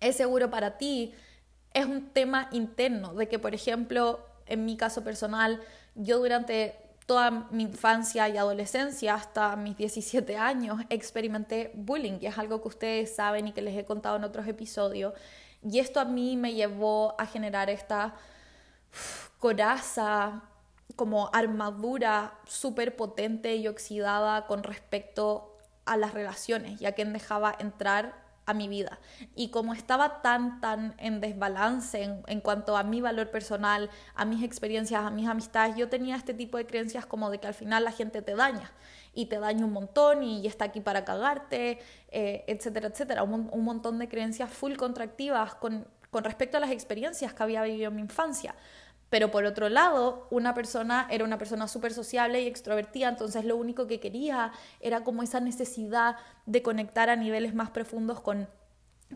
es 0.00 0.16
seguro 0.16 0.50
para 0.50 0.76
ti 0.78 1.14
es 1.72 1.86
un 1.86 2.10
tema 2.10 2.48
interno, 2.50 3.14
de 3.14 3.28
que, 3.28 3.38
por 3.38 3.54
ejemplo, 3.54 4.20
en 4.46 4.64
mi 4.64 4.76
caso 4.76 5.04
personal, 5.04 5.60
yo 5.94 6.18
durante 6.18 6.74
toda 7.06 7.30
mi 7.30 7.62
infancia 7.62 8.28
y 8.28 8.36
adolescencia, 8.36 9.14
hasta 9.14 9.54
mis 9.56 9.76
17 9.76 10.36
años, 10.36 10.80
experimenté 10.90 11.70
bullying, 11.74 12.18
y 12.20 12.26
es 12.26 12.36
algo 12.36 12.60
que 12.62 12.68
ustedes 12.68 13.14
saben 13.14 13.48
y 13.48 13.52
que 13.52 13.62
les 13.62 13.76
he 13.76 13.84
contado 13.84 14.16
en 14.16 14.24
otros 14.24 14.46
episodios. 14.46 15.14
Y 15.62 15.78
esto 15.78 16.00
a 16.00 16.04
mí 16.04 16.36
me 16.36 16.54
llevó 16.54 17.14
a 17.18 17.26
generar 17.26 17.70
esta 17.70 18.14
coraza, 19.38 20.42
como 20.96 21.30
armadura 21.32 22.34
súper 22.44 22.96
potente 22.96 23.54
y 23.56 23.68
oxidada 23.68 24.46
con 24.46 24.62
respecto 24.62 25.57
a 25.92 25.96
las 25.96 26.14
relaciones 26.14 26.80
y 26.80 26.86
a 26.86 26.92
quien 26.92 27.12
dejaba 27.12 27.54
entrar 27.58 28.28
a 28.48 28.54
mi 28.54 28.66
vida. 28.66 28.98
Y 29.36 29.50
como 29.50 29.74
estaba 29.74 30.22
tan, 30.22 30.60
tan 30.60 30.94
en 30.98 31.20
desbalance 31.20 32.02
en, 32.02 32.22
en, 32.26 32.40
cuanto 32.40 32.78
a 32.78 32.82
mi 32.82 33.02
valor 33.02 33.30
personal, 33.30 33.90
a 34.14 34.24
mis 34.24 34.42
experiencias, 34.42 35.04
a 35.04 35.10
mis 35.10 35.28
amistades, 35.28 35.76
yo 35.76 35.90
tenía 35.90 36.16
este 36.16 36.32
tipo 36.32 36.56
de 36.56 36.66
creencias 36.66 37.04
como 37.04 37.28
de 37.30 37.38
que 37.38 37.46
al 37.46 37.54
final 37.54 37.84
la 37.84 37.92
gente 37.92 38.22
te 38.22 38.34
daña 38.34 38.72
y 39.12 39.26
te 39.26 39.38
daña 39.38 39.66
un 39.66 39.72
montón 39.72 40.22
y 40.22 40.46
está 40.46 40.66
aquí 40.66 40.80
para 40.80 41.04
cagarte, 41.04 41.78
eh, 42.10 42.44
etcétera, 42.46 42.88
etcétera. 42.88 43.22
Un, 43.22 43.50
un, 43.52 43.64
montón 43.64 43.98
de 43.98 44.08
creencias 44.08 44.50
full 44.50 44.76
contractivas 44.76 45.54
con, 45.56 45.86
con 46.10 46.24
respecto 46.24 46.56
a 46.56 46.60
las 46.60 46.70
experiencias 46.70 47.34
que 47.34 47.42
había 47.42 47.62
vivido 47.62 47.88
en 47.88 47.96
mi 47.96 48.02
infancia. 48.02 48.54
Pero 49.10 49.30
por 49.30 49.44
otro 49.44 49.68
lado, 49.68 50.26
una 50.30 50.54
persona 50.54 51.06
era 51.10 51.24
una 51.24 51.38
persona 51.38 51.66
súper 51.68 51.92
sociable 51.92 52.42
y 52.42 52.46
extrovertida, 52.46 53.08
entonces 53.08 53.44
lo 53.44 53.56
único 53.56 53.86
que 53.86 54.00
quería 54.00 54.52
era 54.80 55.02
como 55.02 55.22
esa 55.22 55.40
necesidad 55.40 56.16
de 56.46 56.62
conectar 56.62 57.08
a 57.08 57.16
niveles 57.16 57.54
más 57.54 57.70
profundos 57.70 58.20
con, 58.20 58.48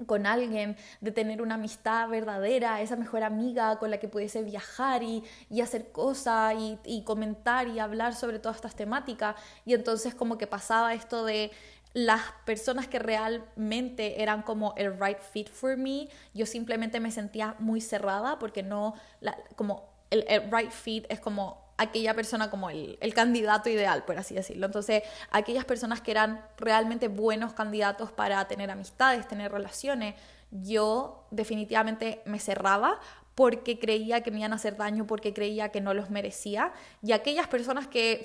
con 0.07 0.27
alguien, 0.27 0.77
de 1.01 1.13
tener 1.13 1.43
una 1.43 1.57
amistad 1.57 2.09
verdadera, 2.09 2.81
esa 2.81 2.97
mejor 2.97 3.23
amiga 3.23 3.79
con 3.79 3.91
la 3.91 3.99
que 3.99 4.09
pudiese 4.09 4.43
viajar 4.43 5.03
y, 5.03 5.23
y 5.51 5.61
hacer 5.61 5.93
cosas 5.93 6.55
y, 6.59 6.79
y 6.85 7.05
comentar 7.05 7.69
y 7.69 7.79
hablar 7.79 8.15
sobre 8.15 8.39
todas 8.39 8.57
estas 8.57 8.75
temáticas. 8.75 9.37
Y 9.67 9.75
entonces 9.75 10.15
como 10.15 10.39
que 10.39 10.47
pasaba 10.47 10.95
esto 10.95 11.25
de 11.27 11.51
las 11.95 12.23
personas 12.45 12.89
que 12.89 12.99
realmente 12.99 14.23
eran 14.23 14.43
como 14.43 14.75
el 14.77 14.99
right 14.99 15.21
fit 15.21 15.49
for 15.51 15.77
me, 15.77 16.09
yo 16.35 16.47
simplemente 16.47 17.01
me 17.01 17.11
sentía 17.11 17.55
muy 17.59 17.81
cerrada 17.81 18.39
porque 18.39 18.63
no, 18.63 18.95
como 19.57 19.91
el, 20.11 20.25
right 20.51 20.71
fit 20.71 21.07
es 21.09 21.21
como 21.21 21.63
aquella 21.79 22.15
persona 22.15 22.51
como 22.51 22.71
el, 22.71 22.99
el, 23.01 23.15
candidato 23.15 23.69
ideal, 23.69 24.05
por 24.05 24.19
así 24.19 24.35
decirlo. 24.35 24.67
Entonces, 24.67 25.03
aquellas 25.31 25.65
personas 25.65 26.01
que 26.01 26.11
eran 26.11 26.45
realmente 26.59 27.09
buenos 27.09 27.55
candidatos 27.55 28.13
para 28.13 28.47
tener 28.47 28.71
amistades, 28.71 29.27
tener 29.27 29.51
relaciones, 29.51 30.15
yo 30.51 31.27
definitivamente 31.31 32.23
me 32.27 32.39
cerraba 32.39 33.01
porque 33.35 33.79
creía 33.79 34.23
que 34.23 34.31
me 34.31 34.39
iban 34.39 34.53
a 34.53 34.57
hacer 34.57 34.77
daño, 34.77 35.07
porque 35.07 35.33
creía 35.33 35.71
que 35.71 35.81
no 35.81 35.95
los 35.95 36.11
merecía. 36.11 36.73
Y 37.03 37.13
aquellas 37.13 37.49
personas 37.49 37.87
que... 37.87 38.23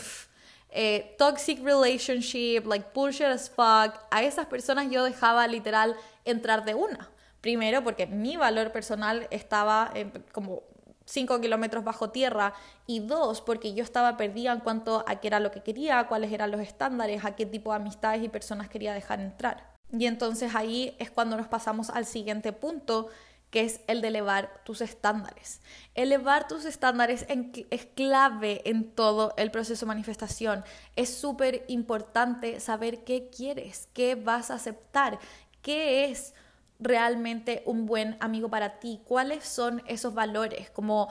eh, 0.69 1.15
toxic 1.17 1.63
relationship, 1.63 2.65
like 2.65 2.87
bullshit 2.93 3.27
as 3.27 3.49
fuck, 3.49 3.99
a 4.11 4.23
esas 4.23 4.45
personas 4.47 4.89
yo 4.91 5.03
dejaba 5.03 5.47
literal 5.47 5.95
entrar 6.25 6.65
de 6.65 6.75
una. 6.75 7.09
Primero 7.41 7.83
porque 7.83 8.07
mi 8.07 8.35
valor 8.35 8.71
personal 8.71 9.27
estaba 9.31 9.93
como 10.31 10.63
5 11.07 11.39
kilómetros 11.39 11.83
bajo 11.83 12.09
tierra 12.09 12.53
y 12.85 12.99
dos 12.99 13.41
porque 13.41 13.73
yo 13.73 13.83
estaba 13.83 14.17
perdida 14.17 14.51
en 14.51 14.59
cuanto 14.59 15.03
a 15.07 15.19
qué 15.19 15.27
era 15.27 15.39
lo 15.39 15.51
que 15.51 15.63
quería, 15.63 16.07
cuáles 16.07 16.31
eran 16.31 16.51
los 16.51 16.61
estándares, 16.61 17.23
a 17.25 17.35
qué 17.35 17.45
tipo 17.45 17.71
de 17.71 17.77
amistades 17.77 18.23
y 18.23 18.29
personas 18.29 18.69
quería 18.69 18.93
dejar 18.93 19.21
entrar. 19.21 19.73
Y 19.91 20.05
entonces 20.05 20.53
ahí 20.53 20.95
es 20.99 21.09
cuando 21.09 21.37
nos 21.37 21.47
pasamos 21.47 21.89
al 21.89 22.05
siguiente 22.05 22.51
punto, 22.51 23.07
que 23.49 23.61
es 23.61 23.81
el 23.87 24.01
de 24.01 24.09
elevar 24.09 24.61
tus 24.65 24.81
estándares. 24.81 25.61
Elevar 25.95 26.47
tus 26.47 26.65
estándares 26.65 27.25
es 27.27 27.85
clave 27.95 28.61
en 28.65 28.91
todo 28.91 29.33
el 29.37 29.51
proceso 29.51 29.85
de 29.85 29.89
manifestación. 29.89 30.63
Es 30.95 31.13
súper 31.13 31.63
importante 31.67 32.59
saber 32.59 33.03
qué 33.03 33.29
quieres, 33.29 33.87
qué 33.93 34.15
vas 34.15 34.51
a 34.51 34.55
aceptar, 34.55 35.19
qué 35.61 36.05
es 36.05 36.33
realmente 36.79 37.63
un 37.65 37.85
buen 37.85 38.17
amigo 38.19 38.49
para 38.49 38.79
ti, 38.79 39.01
cuáles 39.05 39.45
son 39.45 39.81
esos 39.87 40.13
valores, 40.13 40.69
como 40.69 41.07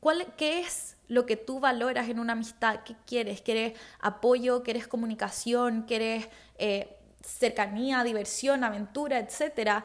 cuál, 0.00 0.34
qué 0.36 0.60
es 0.60 0.96
lo 1.08 1.24
que 1.24 1.36
tú 1.36 1.58
valoras 1.58 2.08
en 2.08 2.20
una 2.20 2.34
amistad, 2.34 2.80
qué 2.84 2.94
quieres, 3.06 3.40
quieres 3.40 3.78
apoyo, 4.00 4.62
quieres 4.62 4.86
comunicación, 4.86 5.82
quieres 5.82 6.28
eh, 6.58 6.96
cercanía, 7.22 8.04
diversión, 8.04 8.62
aventura, 8.64 9.18
etcétera 9.18 9.84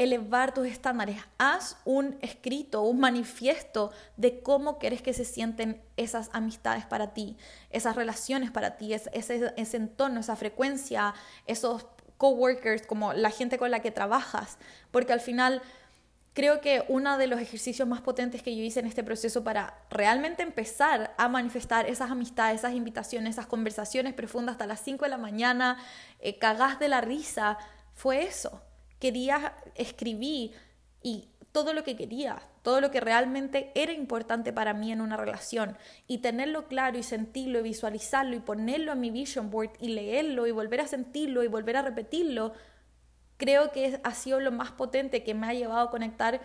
elevar 0.00 0.54
tus 0.54 0.66
estándares. 0.66 1.18
Haz 1.36 1.76
un 1.84 2.16
escrito, 2.22 2.80
un 2.80 3.00
manifiesto 3.00 3.92
de 4.16 4.40
cómo 4.40 4.78
quieres 4.78 5.02
que 5.02 5.12
se 5.12 5.26
sienten 5.26 5.82
esas 5.98 6.30
amistades 6.32 6.86
para 6.86 7.12
ti, 7.12 7.36
esas 7.68 7.96
relaciones 7.96 8.50
para 8.50 8.78
ti, 8.78 8.94
ese, 8.94 9.10
ese, 9.12 9.76
entorno, 9.76 10.20
esa 10.20 10.36
frecuencia, 10.36 11.12
esos 11.46 11.86
coworkers, 12.16 12.86
como 12.86 13.12
la 13.12 13.30
gente 13.30 13.58
con 13.58 13.70
la 13.70 13.80
que 13.80 13.90
trabajas. 13.90 14.56
Porque 14.90 15.12
al 15.12 15.20
final 15.20 15.60
creo 16.32 16.62
que 16.62 16.82
uno 16.88 17.18
de 17.18 17.26
los 17.26 17.38
ejercicios 17.38 17.86
más 17.86 18.00
potentes 18.00 18.42
que 18.42 18.56
yo 18.56 18.62
hice 18.62 18.80
en 18.80 18.86
este 18.86 19.04
proceso 19.04 19.44
para 19.44 19.74
realmente 19.90 20.42
empezar 20.42 21.14
a 21.18 21.28
manifestar 21.28 21.86
esas 21.86 22.10
amistades, 22.10 22.60
esas 22.60 22.72
invitaciones, 22.72 23.34
esas 23.34 23.46
conversaciones 23.46 24.14
profundas 24.14 24.54
hasta 24.54 24.66
las 24.66 24.80
5 24.80 25.04
de 25.04 25.10
la 25.10 25.18
mañana, 25.18 25.76
eh, 26.20 26.38
cagás 26.38 26.78
de 26.78 26.88
la 26.88 27.02
risa, 27.02 27.58
fue 27.92 28.22
eso 28.22 28.62
quería 29.00 29.54
escribir 29.74 30.52
y 31.02 31.28
todo 31.52 31.72
lo 31.72 31.82
que 31.82 31.96
quería, 31.96 32.40
todo 32.62 32.80
lo 32.80 32.90
que 32.90 33.00
realmente 33.00 33.72
era 33.74 33.92
importante 33.92 34.52
para 34.52 34.72
mí 34.74 34.92
en 34.92 35.00
una 35.00 35.16
relación. 35.16 35.76
Y 36.06 36.18
tenerlo 36.18 36.68
claro 36.68 36.98
y 36.98 37.02
sentirlo 37.02 37.58
y 37.58 37.62
visualizarlo 37.62 38.36
y 38.36 38.40
ponerlo 38.40 38.92
en 38.92 39.00
mi 39.00 39.10
vision 39.10 39.50
board 39.50 39.72
y 39.80 39.88
leerlo 39.88 40.46
y 40.46 40.52
volver 40.52 40.80
a 40.80 40.86
sentirlo 40.86 41.42
y 41.42 41.48
volver 41.48 41.76
a 41.76 41.82
repetirlo, 41.82 42.52
creo 43.36 43.72
que 43.72 44.00
ha 44.04 44.14
sido 44.14 44.38
lo 44.38 44.52
más 44.52 44.70
potente 44.70 45.24
que 45.24 45.34
me 45.34 45.48
ha 45.48 45.54
llevado 45.54 45.80
a 45.80 45.90
conectar 45.90 46.40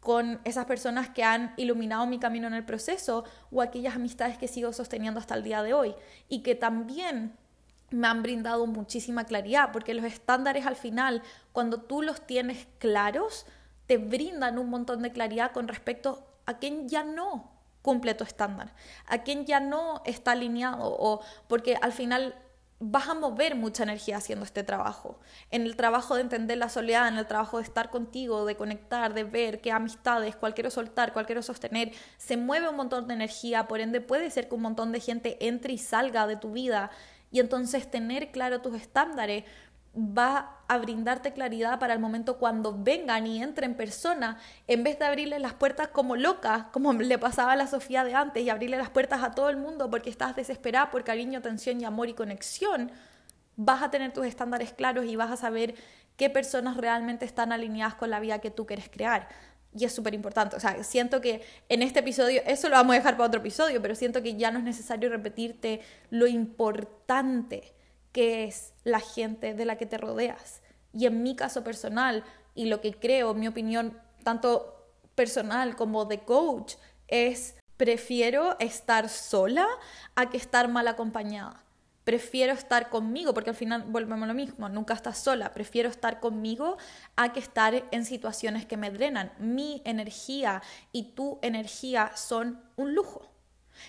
con 0.00 0.40
esas 0.44 0.66
personas 0.66 1.10
que 1.10 1.24
han 1.24 1.52
iluminado 1.56 2.06
mi 2.06 2.20
camino 2.20 2.46
en 2.46 2.54
el 2.54 2.64
proceso 2.64 3.24
o 3.50 3.60
aquellas 3.60 3.96
amistades 3.96 4.38
que 4.38 4.46
sigo 4.46 4.72
sosteniendo 4.72 5.18
hasta 5.18 5.34
el 5.34 5.42
día 5.42 5.64
de 5.64 5.74
hoy. 5.74 5.94
Y 6.28 6.42
que 6.44 6.54
también 6.54 7.36
me 7.90 8.06
han 8.06 8.22
brindado 8.22 8.66
muchísima 8.66 9.24
claridad, 9.24 9.70
porque 9.72 9.94
los 9.94 10.04
estándares 10.04 10.66
al 10.66 10.76
final, 10.76 11.22
cuando 11.52 11.80
tú 11.80 12.02
los 12.02 12.26
tienes 12.26 12.66
claros, 12.78 13.46
te 13.86 13.98
brindan 13.98 14.58
un 14.58 14.68
montón 14.68 15.02
de 15.02 15.12
claridad 15.12 15.52
con 15.52 15.68
respecto 15.68 16.26
a 16.46 16.58
quien 16.58 16.88
ya 16.88 17.04
no 17.04 17.52
cumple 17.82 18.14
tu 18.14 18.24
estándar, 18.24 18.74
a 19.06 19.18
quien 19.18 19.46
ya 19.46 19.60
no 19.60 20.02
está 20.04 20.32
alineado, 20.32 20.96
o 20.98 21.20
porque 21.46 21.78
al 21.80 21.92
final 21.92 22.34
vas 22.78 23.08
a 23.08 23.14
mover 23.14 23.54
mucha 23.54 23.84
energía 23.84 24.18
haciendo 24.18 24.44
este 24.44 24.62
trabajo. 24.62 25.18
En 25.50 25.62
el 25.62 25.76
trabajo 25.76 26.14
de 26.14 26.20
entender 26.22 26.58
la 26.58 26.68
soledad, 26.68 27.08
en 27.08 27.16
el 27.16 27.26
trabajo 27.26 27.56
de 27.56 27.62
estar 27.62 27.90
contigo, 27.90 28.44
de 28.44 28.56
conectar, 28.56 29.14
de 29.14 29.24
ver 29.24 29.60
qué 29.60 29.72
amistades, 29.72 30.36
cuál 30.36 30.52
quiero 30.52 30.70
soltar, 30.70 31.12
cuál 31.12 31.26
quiero 31.26 31.42
sostener, 31.42 31.92
se 32.18 32.36
mueve 32.36 32.68
un 32.68 32.76
montón 32.76 33.06
de 33.06 33.14
energía, 33.14 33.66
por 33.66 33.80
ende 33.80 34.00
puede 34.00 34.30
ser 34.30 34.48
que 34.48 34.56
un 34.56 34.62
montón 34.62 34.92
de 34.92 35.00
gente 35.00 35.38
entre 35.46 35.72
y 35.72 35.78
salga 35.78 36.26
de 36.26 36.36
tu 36.36 36.52
vida 36.52 36.90
y 37.30 37.40
entonces 37.40 37.90
tener 37.90 38.30
claro 38.30 38.60
tus 38.60 38.74
estándares 38.74 39.44
va 39.96 40.60
a 40.68 40.78
brindarte 40.78 41.32
claridad 41.32 41.78
para 41.78 41.94
el 41.94 42.00
momento 42.00 42.36
cuando 42.36 42.76
vengan 42.76 43.26
y 43.26 43.42
entren 43.42 43.70
en 43.70 43.76
persona, 43.76 44.38
en 44.66 44.84
vez 44.84 44.98
de 44.98 45.06
abrirle 45.06 45.38
las 45.38 45.54
puertas 45.54 45.88
como 45.88 46.16
loca, 46.16 46.68
como 46.72 46.92
le 46.92 47.18
pasaba 47.18 47.52
a 47.52 47.56
la 47.56 47.66
Sofía 47.66 48.04
de 48.04 48.14
antes, 48.14 48.42
y 48.42 48.50
abrirle 48.50 48.76
las 48.76 48.90
puertas 48.90 49.22
a 49.22 49.30
todo 49.30 49.48
el 49.48 49.56
mundo 49.56 49.90
porque 49.90 50.10
estás 50.10 50.36
desesperada 50.36 50.90
por 50.90 51.04
cariño, 51.04 51.38
atención 51.38 51.80
y 51.80 51.84
amor 51.84 52.08
y 52.08 52.14
conexión, 52.14 52.92
vas 53.56 53.82
a 53.82 53.90
tener 53.90 54.12
tus 54.12 54.26
estándares 54.26 54.72
claros 54.72 55.06
y 55.06 55.16
vas 55.16 55.30
a 55.30 55.36
saber 55.36 55.74
qué 56.16 56.28
personas 56.28 56.76
realmente 56.76 57.24
están 57.24 57.52
alineadas 57.52 57.94
con 57.94 58.10
la 58.10 58.20
vida 58.20 58.38
que 58.40 58.50
tú 58.50 58.66
quieres 58.66 58.90
crear 58.90 59.28
y 59.76 59.84
es 59.84 59.92
súper 59.92 60.14
importante. 60.14 60.56
O 60.56 60.60
sea, 60.60 60.82
siento 60.82 61.20
que 61.20 61.42
en 61.68 61.82
este 61.82 62.00
episodio, 62.00 62.42
eso 62.46 62.68
lo 62.68 62.76
vamos 62.76 62.94
a 62.94 62.98
dejar 62.98 63.16
para 63.16 63.28
otro 63.28 63.40
episodio, 63.40 63.82
pero 63.82 63.94
siento 63.94 64.22
que 64.22 64.36
ya 64.36 64.50
no 64.50 64.58
es 64.58 64.64
necesario 64.64 65.10
repetirte 65.10 65.80
lo 66.10 66.26
importante 66.26 67.74
que 68.12 68.44
es 68.44 68.72
la 68.84 69.00
gente 69.00 69.52
de 69.52 69.64
la 69.66 69.76
que 69.76 69.84
te 69.84 69.98
rodeas. 69.98 70.62
Y 70.94 71.04
en 71.04 71.22
mi 71.22 71.36
caso 71.36 71.62
personal, 71.62 72.24
y 72.54 72.66
lo 72.66 72.80
que 72.80 72.94
creo, 72.94 73.34
mi 73.34 73.48
opinión, 73.48 74.00
tanto 74.24 74.88
personal 75.14 75.76
como 75.76 76.06
de 76.06 76.20
coach, 76.20 76.76
es 77.08 77.56
prefiero 77.76 78.56
estar 78.58 79.10
sola 79.10 79.66
a 80.14 80.30
que 80.30 80.38
estar 80.38 80.68
mal 80.68 80.88
acompañada. 80.88 81.65
Prefiero 82.06 82.52
estar 82.52 82.88
conmigo, 82.88 83.34
porque 83.34 83.50
al 83.50 83.56
final 83.56 83.82
volvemos 83.88 84.22
a 84.22 84.26
lo 84.28 84.34
mismo, 84.34 84.68
nunca 84.68 84.94
estás 84.94 85.18
sola. 85.18 85.52
Prefiero 85.52 85.88
estar 85.88 86.20
conmigo 86.20 86.76
a 87.16 87.32
que 87.32 87.40
estar 87.40 87.82
en 87.90 88.04
situaciones 88.04 88.64
que 88.64 88.76
me 88.76 88.92
drenan. 88.92 89.32
Mi 89.40 89.82
energía 89.84 90.62
y 90.92 91.14
tu 91.16 91.40
energía 91.42 92.12
son 92.14 92.62
un 92.76 92.94
lujo. 92.94 93.28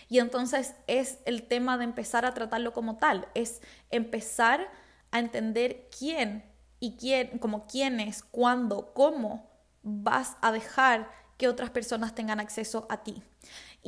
Y 0.09 0.17
entonces 0.17 0.73
es 0.87 1.19
el 1.25 1.43
tema 1.43 1.77
de 1.77 1.83
empezar 1.83 2.25
a 2.25 2.33
tratarlo 2.33 2.73
como 2.73 2.97
tal, 2.97 3.27
es 3.35 3.61
empezar 3.91 4.67
a 5.11 5.19
entender 5.19 5.87
quién 5.95 6.43
y 6.79 6.97
quién, 6.97 7.37
como 7.37 7.67
quiénes, 7.67 8.23
cuándo, 8.23 8.95
cómo 8.95 9.47
vas 9.83 10.37
a 10.41 10.51
dejar 10.51 11.07
que 11.37 11.47
otras 11.47 11.69
personas 11.69 12.15
tengan 12.15 12.39
acceso 12.39 12.87
a 12.89 13.03
ti. 13.03 13.21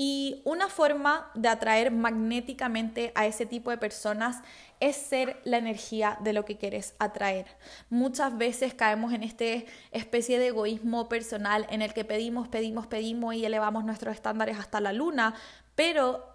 Y 0.02 0.42
una 0.46 0.70
forma 0.70 1.30
de 1.36 1.50
atraer 1.50 1.92
magnéticamente 1.92 3.12
a 3.16 3.26
ese 3.26 3.46
tipo 3.46 3.70
de 3.70 3.78
personas 3.78 4.38
es 4.80 4.96
ser 4.96 5.42
la 5.44 5.58
energía 5.58 6.18
de 6.22 6.32
lo 6.32 6.46
que 6.46 6.58
quieres 6.58 6.96
atraer. 7.00 7.48
Muchas 7.90 8.38
veces 8.38 8.74
caemos 8.74 9.12
en 9.12 9.24
esta 9.24 9.44
especie 9.92 10.40
de 10.40 10.48
egoísmo 10.48 11.10
personal 11.10 11.68
en 11.70 11.82
el 11.82 11.94
que 11.94 12.06
pedimos, 12.06 12.48
pedimos, 12.48 12.88
pedimos 12.88 13.36
y 13.36 13.44
elevamos 13.44 13.84
nuestros 13.84 14.16
estándares 14.16 14.58
hasta 14.58 14.80
la 14.80 14.94
luna, 14.94 15.36
pero 15.76 16.26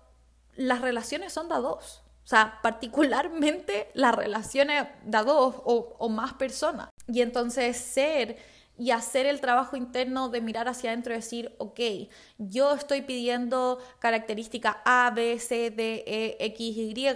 las 0.57 0.83
relaciones 0.83 1.33
son 1.33 1.49
de 1.49 1.55
dos. 1.55 2.03
O 2.23 2.27
sea, 2.27 2.59
particularmente 2.63 3.89
las 3.95 4.15
relaciones 4.15 4.89
de 5.05 5.19
dos 5.23 5.55
o 5.65 6.09
más 6.11 6.35
personas. 6.35 6.91
Y 7.07 7.23
entonces 7.23 7.79
ser 7.79 8.37
y 8.77 8.91
hacer 8.91 9.27
el 9.27 9.41
trabajo 9.41 9.77
interno 9.77 10.29
de 10.29 10.41
mirar 10.41 10.69
hacia 10.69 10.91
adentro 10.91 11.13
y 11.13 11.17
decir, 11.17 11.55
ok, 11.59 11.81
yo 12.39 12.75
estoy 12.75 13.03
pidiendo 13.03 13.79
característica 14.01 14.83
A, 14.85 15.11
B, 15.15 15.39
C, 15.39 15.71
D, 15.71 16.05
E, 16.07 16.37
X, 16.41 16.77
Y, 16.77 17.07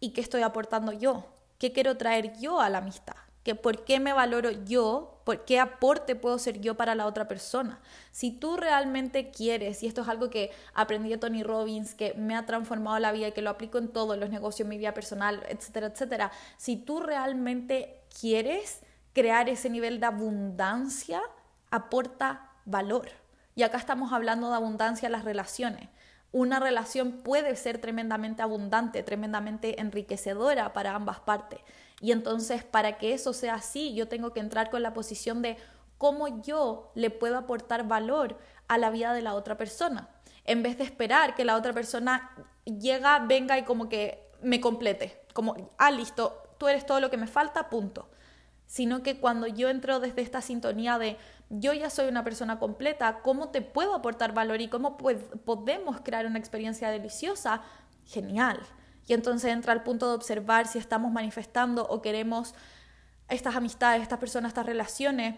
¿y 0.00 0.10
qué 0.10 0.20
estoy 0.20 0.42
aportando 0.42 0.92
yo? 0.92 1.26
¿Qué 1.58 1.72
quiero 1.72 1.96
traer 1.96 2.38
yo 2.38 2.60
a 2.60 2.68
la 2.68 2.78
amistad? 2.78 3.16
¿Que 3.42 3.54
¿Por 3.54 3.84
qué 3.84 4.00
me 4.00 4.12
valoro 4.12 4.50
yo? 4.50 5.20
¿Por 5.24 5.44
qué 5.44 5.58
aporte 5.58 6.14
puedo 6.14 6.38
ser 6.38 6.60
yo 6.60 6.76
para 6.76 6.94
la 6.94 7.06
otra 7.06 7.26
persona? 7.26 7.80
Si 8.12 8.30
tú 8.30 8.56
realmente 8.56 9.30
quieres, 9.30 9.82
y 9.82 9.86
esto 9.86 10.02
es 10.02 10.08
algo 10.08 10.30
que 10.30 10.50
aprendí 10.74 11.08
de 11.08 11.18
Tony 11.18 11.42
Robbins, 11.42 11.94
que 11.94 12.14
me 12.14 12.36
ha 12.36 12.46
transformado 12.46 12.98
la 12.98 13.12
vida 13.12 13.28
y 13.28 13.32
que 13.32 13.42
lo 13.42 13.50
aplico 13.50 13.78
en 13.78 13.88
todos 13.88 14.16
los 14.18 14.30
negocios, 14.30 14.68
mi 14.68 14.78
vida 14.78 14.94
personal, 14.94 15.42
etcétera, 15.48 15.88
etcétera, 15.88 16.32
si 16.56 16.76
tú 16.76 17.00
realmente 17.00 18.02
quieres, 18.20 18.82
crear 19.16 19.48
ese 19.48 19.70
nivel 19.70 19.98
de 19.98 20.04
abundancia 20.04 21.22
aporta 21.70 22.50
valor. 22.66 23.08
Y 23.54 23.62
acá 23.62 23.78
estamos 23.78 24.12
hablando 24.12 24.50
de 24.50 24.56
abundancia 24.56 25.06
en 25.06 25.12
las 25.12 25.24
relaciones. 25.24 25.88
Una 26.32 26.60
relación 26.60 27.12
puede 27.24 27.56
ser 27.56 27.78
tremendamente 27.78 28.42
abundante, 28.42 29.02
tremendamente 29.02 29.80
enriquecedora 29.80 30.74
para 30.74 30.94
ambas 30.94 31.18
partes. 31.20 31.60
Y 32.02 32.12
entonces, 32.12 32.62
para 32.62 32.98
que 32.98 33.14
eso 33.14 33.32
sea 33.32 33.54
así, 33.54 33.94
yo 33.94 34.06
tengo 34.06 34.34
que 34.34 34.40
entrar 34.40 34.68
con 34.68 34.82
la 34.82 34.92
posición 34.92 35.40
de 35.40 35.56
cómo 35.96 36.42
yo 36.42 36.92
le 36.94 37.08
puedo 37.08 37.38
aportar 37.38 37.88
valor 37.88 38.36
a 38.68 38.76
la 38.76 38.90
vida 38.90 39.14
de 39.14 39.22
la 39.22 39.32
otra 39.32 39.56
persona. 39.56 40.10
En 40.44 40.62
vez 40.62 40.76
de 40.76 40.84
esperar 40.84 41.34
que 41.34 41.46
la 41.46 41.56
otra 41.56 41.72
persona 41.72 42.32
llega, 42.66 43.20
venga 43.20 43.56
y 43.56 43.62
como 43.62 43.88
que 43.88 44.28
me 44.42 44.60
complete. 44.60 45.22
Como, 45.32 45.72
ah, 45.78 45.90
listo, 45.90 46.42
tú 46.58 46.68
eres 46.68 46.84
todo 46.84 47.00
lo 47.00 47.10
que 47.10 47.16
me 47.16 47.26
falta, 47.26 47.70
punto 47.70 48.10
sino 48.66 49.02
que 49.02 49.18
cuando 49.18 49.46
yo 49.46 49.68
entro 49.68 50.00
desde 50.00 50.22
esta 50.22 50.42
sintonía 50.42 50.98
de 50.98 51.16
yo 51.48 51.72
ya 51.72 51.90
soy 51.90 52.08
una 52.08 52.24
persona 52.24 52.58
completa, 52.58 53.20
¿cómo 53.22 53.50
te 53.50 53.62
puedo 53.62 53.94
aportar 53.94 54.34
valor 54.34 54.60
y 54.60 54.68
cómo 54.68 54.96
podemos 54.96 56.00
crear 56.00 56.26
una 56.26 56.38
experiencia 56.38 56.90
deliciosa? 56.90 57.62
Genial. 58.04 58.60
Y 59.06 59.12
entonces 59.12 59.52
entra 59.52 59.72
el 59.72 59.82
punto 59.82 60.08
de 60.08 60.14
observar 60.14 60.66
si 60.66 60.78
estamos 60.78 61.12
manifestando 61.12 61.86
o 61.86 62.02
queremos 62.02 62.54
estas 63.28 63.54
amistades, 63.54 64.02
estas 64.02 64.18
personas, 64.18 64.50
estas 64.50 64.66
relaciones 64.66 65.36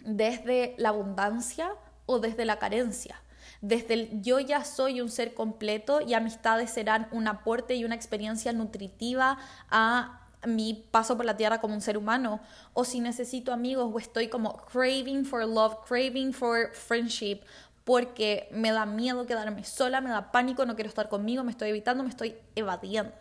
desde 0.00 0.74
la 0.78 0.90
abundancia 0.90 1.70
o 2.06 2.18
desde 2.18 2.44
la 2.46 2.58
carencia. 2.58 3.20
Desde 3.60 3.94
el 3.94 4.22
yo 4.22 4.40
ya 4.40 4.64
soy 4.64 5.00
un 5.00 5.10
ser 5.10 5.34
completo 5.34 6.00
y 6.00 6.14
amistades 6.14 6.70
serán 6.70 7.08
un 7.12 7.28
aporte 7.28 7.74
y 7.74 7.84
una 7.84 7.94
experiencia 7.94 8.52
nutritiva 8.52 9.38
a 9.70 10.23
mi 10.46 10.74
paso 10.90 11.16
por 11.16 11.24
la 11.24 11.36
tierra 11.36 11.60
como 11.60 11.74
un 11.74 11.80
ser 11.80 11.96
humano, 11.96 12.40
o 12.72 12.84
si 12.84 13.00
necesito 13.00 13.52
amigos 13.52 13.90
o 13.92 13.98
estoy 13.98 14.28
como 14.28 14.56
craving 14.56 15.24
for 15.24 15.44
love, 15.46 15.76
craving 15.86 16.32
for 16.32 16.72
friendship, 16.72 17.40
porque 17.84 18.48
me 18.50 18.72
da 18.72 18.86
miedo 18.86 19.26
quedarme 19.26 19.64
sola, 19.64 20.00
me 20.00 20.10
da 20.10 20.32
pánico, 20.32 20.64
no 20.64 20.74
quiero 20.74 20.88
estar 20.88 21.08
conmigo, 21.08 21.44
me 21.44 21.50
estoy 21.50 21.68
evitando, 21.70 22.02
me 22.02 22.10
estoy 22.10 22.36
evadiendo. 22.54 23.14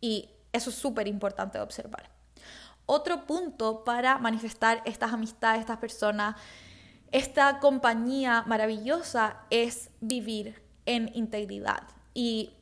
Y 0.00 0.30
eso 0.52 0.70
es 0.70 0.76
súper 0.76 1.08
importante 1.08 1.60
observar. 1.60 2.10
Otro 2.86 3.26
punto 3.26 3.84
para 3.84 4.18
manifestar 4.18 4.80
estas 4.84 5.12
amistades, 5.12 5.60
estas 5.60 5.78
personas, 5.78 6.36
esta 7.12 7.58
compañía 7.58 8.44
maravillosa 8.46 9.38
es 9.50 9.90
vivir 10.00 10.62
en 10.86 11.10
integridad. 11.14 11.82
Y 12.14 12.54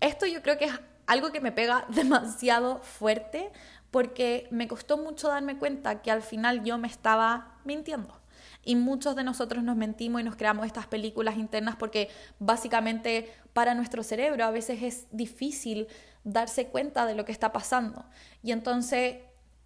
esto 0.00 0.26
yo 0.26 0.42
creo 0.42 0.56
que 0.56 0.66
es 0.66 0.80
algo 1.06 1.32
que 1.32 1.40
me 1.40 1.52
pega 1.52 1.86
demasiado 1.88 2.80
fuerte 2.82 3.50
porque 3.90 4.48
me 4.50 4.68
costó 4.68 4.98
mucho 4.98 5.28
darme 5.28 5.58
cuenta 5.58 6.02
que 6.02 6.10
al 6.10 6.22
final 6.22 6.64
yo 6.64 6.78
me 6.78 6.88
estaba 6.88 7.58
mintiendo. 7.64 8.20
Y 8.62 8.74
muchos 8.74 9.14
de 9.14 9.22
nosotros 9.22 9.62
nos 9.62 9.76
mentimos 9.76 10.20
y 10.20 10.24
nos 10.24 10.36
creamos 10.36 10.66
estas 10.66 10.88
películas 10.88 11.36
internas 11.36 11.76
porque 11.76 12.10
básicamente 12.40 13.32
para 13.52 13.74
nuestro 13.74 14.02
cerebro 14.02 14.44
a 14.44 14.50
veces 14.50 14.82
es 14.82 15.06
difícil 15.12 15.86
darse 16.24 16.66
cuenta 16.66 17.06
de 17.06 17.14
lo 17.14 17.24
que 17.24 17.32
está 17.32 17.52
pasando. 17.52 18.04
Y 18.42 18.50
entonces 18.50 19.18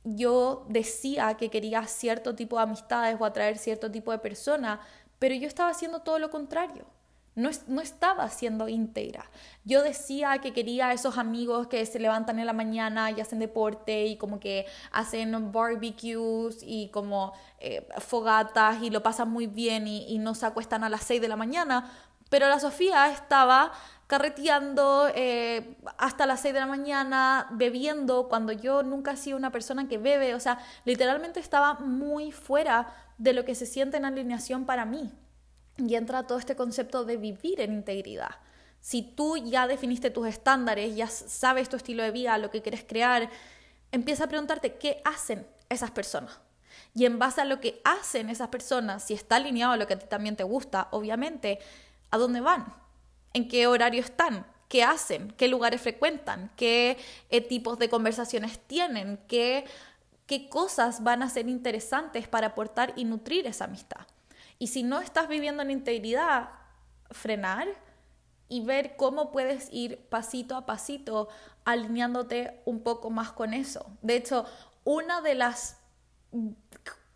yo 0.04 0.66
decía 0.68 1.34
que 1.34 1.48
quería 1.48 1.86
cierto 1.86 2.34
tipo 2.34 2.56
de 2.56 2.64
amistades 2.64 3.16
o 3.18 3.24
atraer 3.24 3.56
cierto 3.56 3.90
tipo 3.90 4.12
de 4.12 4.18
persona, 4.18 4.80
pero 5.18 5.34
yo 5.34 5.48
estaba 5.48 5.70
haciendo 5.70 6.00
todo 6.00 6.18
lo 6.18 6.30
contrario 6.30 6.86
no, 7.36 7.80
estaba 7.80 8.28
siendo 8.28 8.68
íntegra. 8.68 9.24
Yo 9.64 9.82
decía 9.82 10.38
que 10.38 10.52
quería 10.52 10.88
a 10.88 10.92
esos 10.92 11.16
amigos 11.16 11.68
que 11.68 11.84
se 11.86 11.98
levantan 11.98 12.38
en 12.38 12.46
la 12.46 12.52
mañana 12.52 13.10
y 13.10 13.20
hacen 13.20 13.38
deporte 13.38 14.06
y 14.06 14.16
como 14.16 14.40
que 14.40 14.66
hacen 14.90 15.52
barbecues 15.52 16.58
y 16.62 16.88
como 16.88 17.32
eh, 17.58 17.86
fogatas 17.98 18.82
y 18.82 18.90
lo 18.90 19.02
pasan 19.02 19.30
muy 19.30 19.46
bien 19.46 19.86
y, 19.86 20.18
no 20.18 20.34
se 20.34 20.44
acuestan 20.44 20.84
a 20.84 20.88
las 20.88 21.04
6 21.04 21.20
de 21.20 21.28
la 21.28 21.36
mañana, 21.36 21.90
pero 22.28 22.48
la 22.48 22.60
Sofía 22.60 23.10
estaba 23.10 23.72
carreteando 24.06 25.08
eh, 25.14 25.76
hasta 25.96 26.26
las 26.26 26.40
6 26.40 26.52
de 26.52 26.60
la 26.60 26.66
mañana, 26.66 27.46
bebiendo, 27.52 28.28
cuando 28.28 28.52
yo 28.52 28.82
nunca 28.82 29.12
he 29.12 29.16
sido 29.16 29.36
una 29.36 29.52
persona 29.52 29.88
que 29.88 29.98
bebe, 29.98 30.34
o 30.34 30.40
sea, 30.40 30.58
literalmente 30.84 31.40
estaba 31.40 31.74
muy 31.74 32.32
fuera 32.32 32.92
de 33.18 33.32
lo 33.32 33.44
que 33.44 33.54
se 33.54 33.66
siente 33.66 33.96
en 33.96 34.04
alineación 34.04 34.66
para 34.66 34.84
mí. 34.84 35.12
Y 35.86 35.94
entra 35.94 36.26
todo 36.26 36.38
este 36.38 36.56
concepto 36.56 37.04
de 37.04 37.16
vivir 37.16 37.60
en 37.60 37.72
integridad. 37.72 38.36
Si 38.80 39.02
tú 39.02 39.36
ya 39.36 39.66
definiste 39.66 40.10
tus 40.10 40.26
estándares, 40.26 40.96
ya 40.96 41.06
sabes 41.06 41.68
tu 41.68 41.76
estilo 41.76 42.02
de 42.02 42.10
vida, 42.10 42.38
lo 42.38 42.50
que 42.50 42.62
quieres 42.62 42.84
crear, 42.86 43.30
empieza 43.92 44.24
a 44.24 44.28
preguntarte 44.28 44.74
qué 44.74 45.00
hacen 45.04 45.46
esas 45.68 45.90
personas. 45.90 46.38
Y 46.94 47.04
en 47.04 47.18
base 47.18 47.40
a 47.40 47.44
lo 47.44 47.60
que 47.60 47.80
hacen 47.84 48.30
esas 48.30 48.48
personas, 48.48 49.04
si 49.04 49.14
está 49.14 49.36
alineado 49.36 49.72
a 49.72 49.76
lo 49.76 49.86
que 49.86 49.94
a 49.94 49.98
ti 49.98 50.06
también 50.08 50.36
te 50.36 50.44
gusta, 50.44 50.88
obviamente, 50.90 51.58
¿a 52.10 52.18
dónde 52.18 52.40
van? 52.40 52.74
¿En 53.32 53.48
qué 53.48 53.66
horario 53.66 54.00
están? 54.00 54.46
¿Qué 54.68 54.82
hacen? 54.82 55.32
¿Qué 55.32 55.48
lugares 55.48 55.80
frecuentan? 55.80 56.50
¿Qué 56.56 56.96
eh, 57.28 57.40
tipos 57.40 57.78
de 57.78 57.88
conversaciones 57.88 58.58
tienen? 58.66 59.18
¿Qué, 59.28 59.64
¿Qué 60.26 60.48
cosas 60.48 61.02
van 61.02 61.22
a 61.22 61.28
ser 61.28 61.48
interesantes 61.48 62.28
para 62.28 62.48
aportar 62.48 62.92
y 62.96 63.04
nutrir 63.04 63.46
esa 63.46 63.64
amistad? 63.64 64.06
Y 64.60 64.66
si 64.66 64.82
no 64.82 65.00
estás 65.00 65.26
viviendo 65.26 65.62
en 65.62 65.70
integridad, 65.70 66.50
frenar 67.10 67.66
y 68.46 68.60
ver 68.60 68.94
cómo 68.96 69.32
puedes 69.32 69.72
ir 69.72 70.06
pasito 70.10 70.54
a 70.54 70.66
pasito 70.66 71.28
alineándote 71.64 72.60
un 72.66 72.82
poco 72.82 73.08
más 73.08 73.32
con 73.32 73.54
eso. 73.54 73.90
De 74.02 74.16
hecho, 74.16 74.44
una 74.84 75.22
de 75.22 75.34
las 75.34 75.78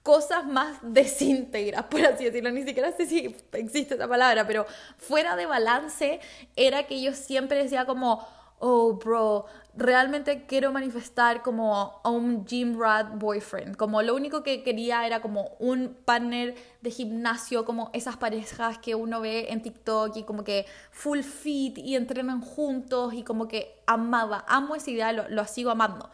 cosas 0.03 0.47
más 0.47 0.79
desíntegras, 0.83 1.85
por 1.85 2.01
así 2.07 2.25
decirlo, 2.25 2.51
ni 2.51 2.63
siquiera 2.63 2.93
sé 2.93 3.05
si 3.05 3.37
existe 3.53 3.97
esa 3.97 4.09
palabra, 4.09 4.47
pero 4.47 4.65
fuera 4.97 5.37
de 5.37 5.45
balance 5.45 6.21
era 6.57 6.87
que 6.87 7.03
yo 7.03 7.13
siempre 7.13 7.63
decía 7.63 7.85
como, 7.85 8.27
oh, 8.59 8.95
bro, 8.95 9.47
realmente 9.77 10.47
quiero 10.47 10.73
manifestar 10.73 11.43
como 11.43 12.01
a 12.03 12.11
un 12.11 12.47
gym 12.47 12.79
rat 12.81 13.19
boyfriend. 13.19 13.77
Como 13.77 14.03
lo 14.03 14.15
único 14.15 14.43
que 14.43 14.63
quería 14.63 15.07
era 15.07 15.21
como 15.21 15.51
un 15.59 15.97
partner 16.05 16.55
de 16.81 16.91
gimnasio, 16.91 17.65
como 17.65 17.91
esas 17.93 18.17
parejas 18.17 18.79
que 18.79 18.95
uno 18.95 19.21
ve 19.21 19.49
en 19.51 19.63
TikTok 19.63 20.17
y 20.17 20.23
como 20.25 20.45
que 20.45 20.67
full 20.91 21.21
fit 21.21 21.79
y 21.79 21.97
entrenan 21.97 22.41
juntos 22.41 23.15
y 23.15 23.23
como 23.23 23.49
que 23.49 23.83
amaba, 23.87 24.45
amo 24.49 24.75
esa 24.77 24.91
idea, 24.91 25.13
lo, 25.13 25.29
lo 25.29 25.45
sigo 25.47 25.71
amando. 25.71 26.11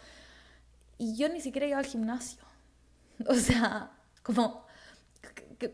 Y 0.98 1.16
yo 1.16 1.28
ni 1.28 1.40
siquiera 1.40 1.66
iba 1.66 1.78
al 1.78 1.86
gimnasio. 1.86 2.40
O 3.28 3.34
sea, 3.34 3.90
como, 4.22 4.64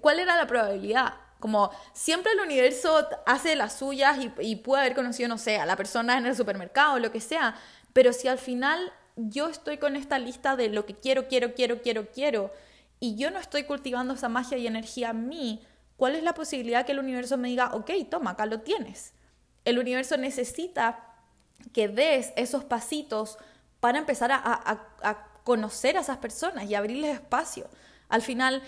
¿cuál 0.00 0.18
era 0.18 0.36
la 0.36 0.46
probabilidad? 0.46 1.14
Como 1.40 1.70
siempre 1.92 2.32
el 2.32 2.40
universo 2.40 3.06
hace 3.26 3.56
las 3.56 3.78
suyas 3.78 4.18
y, 4.40 4.56
puede 4.56 4.82
haber 4.82 4.94
conocido, 4.94 5.28
no 5.28 5.38
sé, 5.38 5.58
a 5.58 5.66
la 5.66 5.76
persona 5.76 6.16
en 6.18 6.26
el 6.26 6.34
supermercado 6.34 6.98
lo 6.98 7.12
que 7.12 7.20
sea, 7.20 7.54
pero 7.92 8.12
si 8.12 8.28
al 8.28 8.38
final 8.38 8.92
yo 9.16 9.48
estoy 9.48 9.78
con 9.78 9.96
esta 9.96 10.18
lista 10.18 10.56
de 10.56 10.68
lo 10.68 10.86
que 10.86 10.94
quiero, 10.94 11.28
quiero, 11.28 11.54
quiero, 11.54 11.82
quiero, 11.82 12.10
quiero, 12.10 12.52
y 13.00 13.16
yo 13.16 13.30
no 13.30 13.38
estoy 13.38 13.64
cultivando 13.64 14.14
esa 14.14 14.28
magia 14.28 14.56
y 14.56 14.66
energía 14.66 15.10
en 15.10 15.28
mí, 15.28 15.62
¿cuál 15.96 16.16
es 16.16 16.22
la 16.22 16.34
posibilidad 16.34 16.86
que 16.86 16.92
el 16.92 16.98
universo 16.98 17.36
me 17.36 17.48
diga, 17.48 17.74
ok, 17.74 17.90
toma, 18.10 18.32
acá 18.32 18.46
lo 18.46 18.60
tienes? 18.60 19.12
El 19.64 19.78
universo 19.78 20.16
necesita 20.16 21.00
que 21.72 21.88
des 21.88 22.32
esos 22.36 22.64
pasitos 22.64 23.38
para 23.80 23.98
empezar 23.98 24.30
a 24.32 25.28
conocer 25.46 25.96
a 25.96 26.00
esas 26.00 26.18
personas 26.18 26.64
y 26.64 26.74
abrirles 26.74 27.14
espacio. 27.14 27.68
Al 28.08 28.22
final 28.22 28.62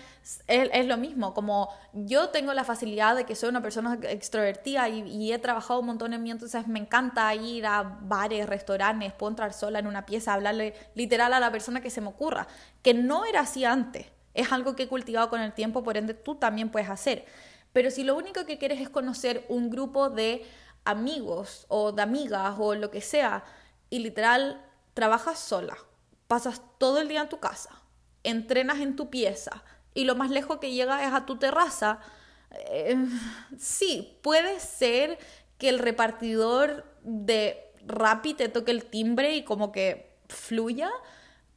es, 0.47 0.85
lo 0.85 0.97
mismo, 0.97 1.33
como 1.33 1.69
yo 1.93 2.29
tengo 2.29 2.53
la 2.53 2.65
facilidad 2.65 3.15
de 3.15 3.25
que 3.25 3.35
soy 3.35 3.49
una 3.49 3.61
persona 3.61 3.97
extrovertida 4.03 4.89
y, 4.89 5.31
he 5.31 5.39
trabajado 5.39 5.79
un 5.79 5.85
montón 5.85 6.13
en 6.13 6.21
mí, 6.21 6.31
entonces 6.31 6.67
me 6.67 6.79
encanta 6.79 7.33
ir 7.35 7.65
a 7.65 7.83
bares, 8.01 8.47
restaurantes, 8.47 9.13
puedo 9.13 9.29
entrar 9.29 9.53
sola 9.53 9.79
en 9.79 9.87
una 9.87 10.05
pieza, 10.05 10.33
hablarle 10.33 10.73
literal 10.93 11.33
a 11.33 11.39
la 11.39 11.51
persona 11.51 11.79
que 11.79 11.89
se 11.89 12.01
me 12.01 12.09
ocurra, 12.09 12.47
que 12.81 12.93
no 12.93 13.25
era 13.25 13.41
así 13.41 13.63
antes, 13.63 14.07
es 14.33 14.51
algo 14.51 14.75
que 14.75 14.83
he 14.83 14.87
cultivado 14.87 15.29
con 15.29 15.39
el 15.39 15.53
tiempo, 15.53 15.83
por 15.83 15.95
ende 15.95 16.13
tú 16.13 16.35
también 16.35 16.69
puedes 16.69 16.89
hacer. 16.89 17.25
Pero 17.71 17.91
si 17.91 18.03
lo 18.03 18.17
único 18.17 18.45
que 18.45 18.57
quieres 18.57 18.81
es 18.81 18.89
conocer 18.89 19.45
un 19.47 19.69
grupo 19.69 20.09
de 20.09 20.45
amigos 20.85 21.65
o 21.69 21.91
de 21.91 22.01
amigas 22.01 22.55
o 22.57 22.75
lo 22.75 22.91
que 22.91 23.01
sea, 23.01 23.43
y 23.89 23.99
literal 23.99 24.65
trabajas 24.93 25.39
sola, 25.39 25.77
pasas 26.27 26.61
todo 26.77 26.99
el 26.99 27.07
día 27.07 27.21
en 27.21 27.29
tu 27.29 27.39
casa, 27.39 27.69
entrenas 28.23 28.79
en 28.79 28.95
tu 28.95 29.09
pieza 29.09 29.63
y 29.93 30.05
lo 30.05 30.15
más 30.15 30.29
lejos 30.29 30.59
que 30.59 30.71
llega 30.71 31.05
es 31.05 31.13
a 31.13 31.25
tu 31.25 31.37
terraza, 31.37 31.99
eh, 32.51 32.95
sí, 33.57 34.17
puede 34.21 34.59
ser 34.59 35.17
que 35.57 35.69
el 35.69 35.79
repartidor 35.79 36.85
de 37.03 37.71
Rappi 37.85 38.33
te 38.33 38.49
toque 38.49 38.71
el 38.71 38.85
timbre 38.85 39.35
y 39.35 39.43
como 39.43 39.71
que 39.71 40.17
fluya, 40.27 40.89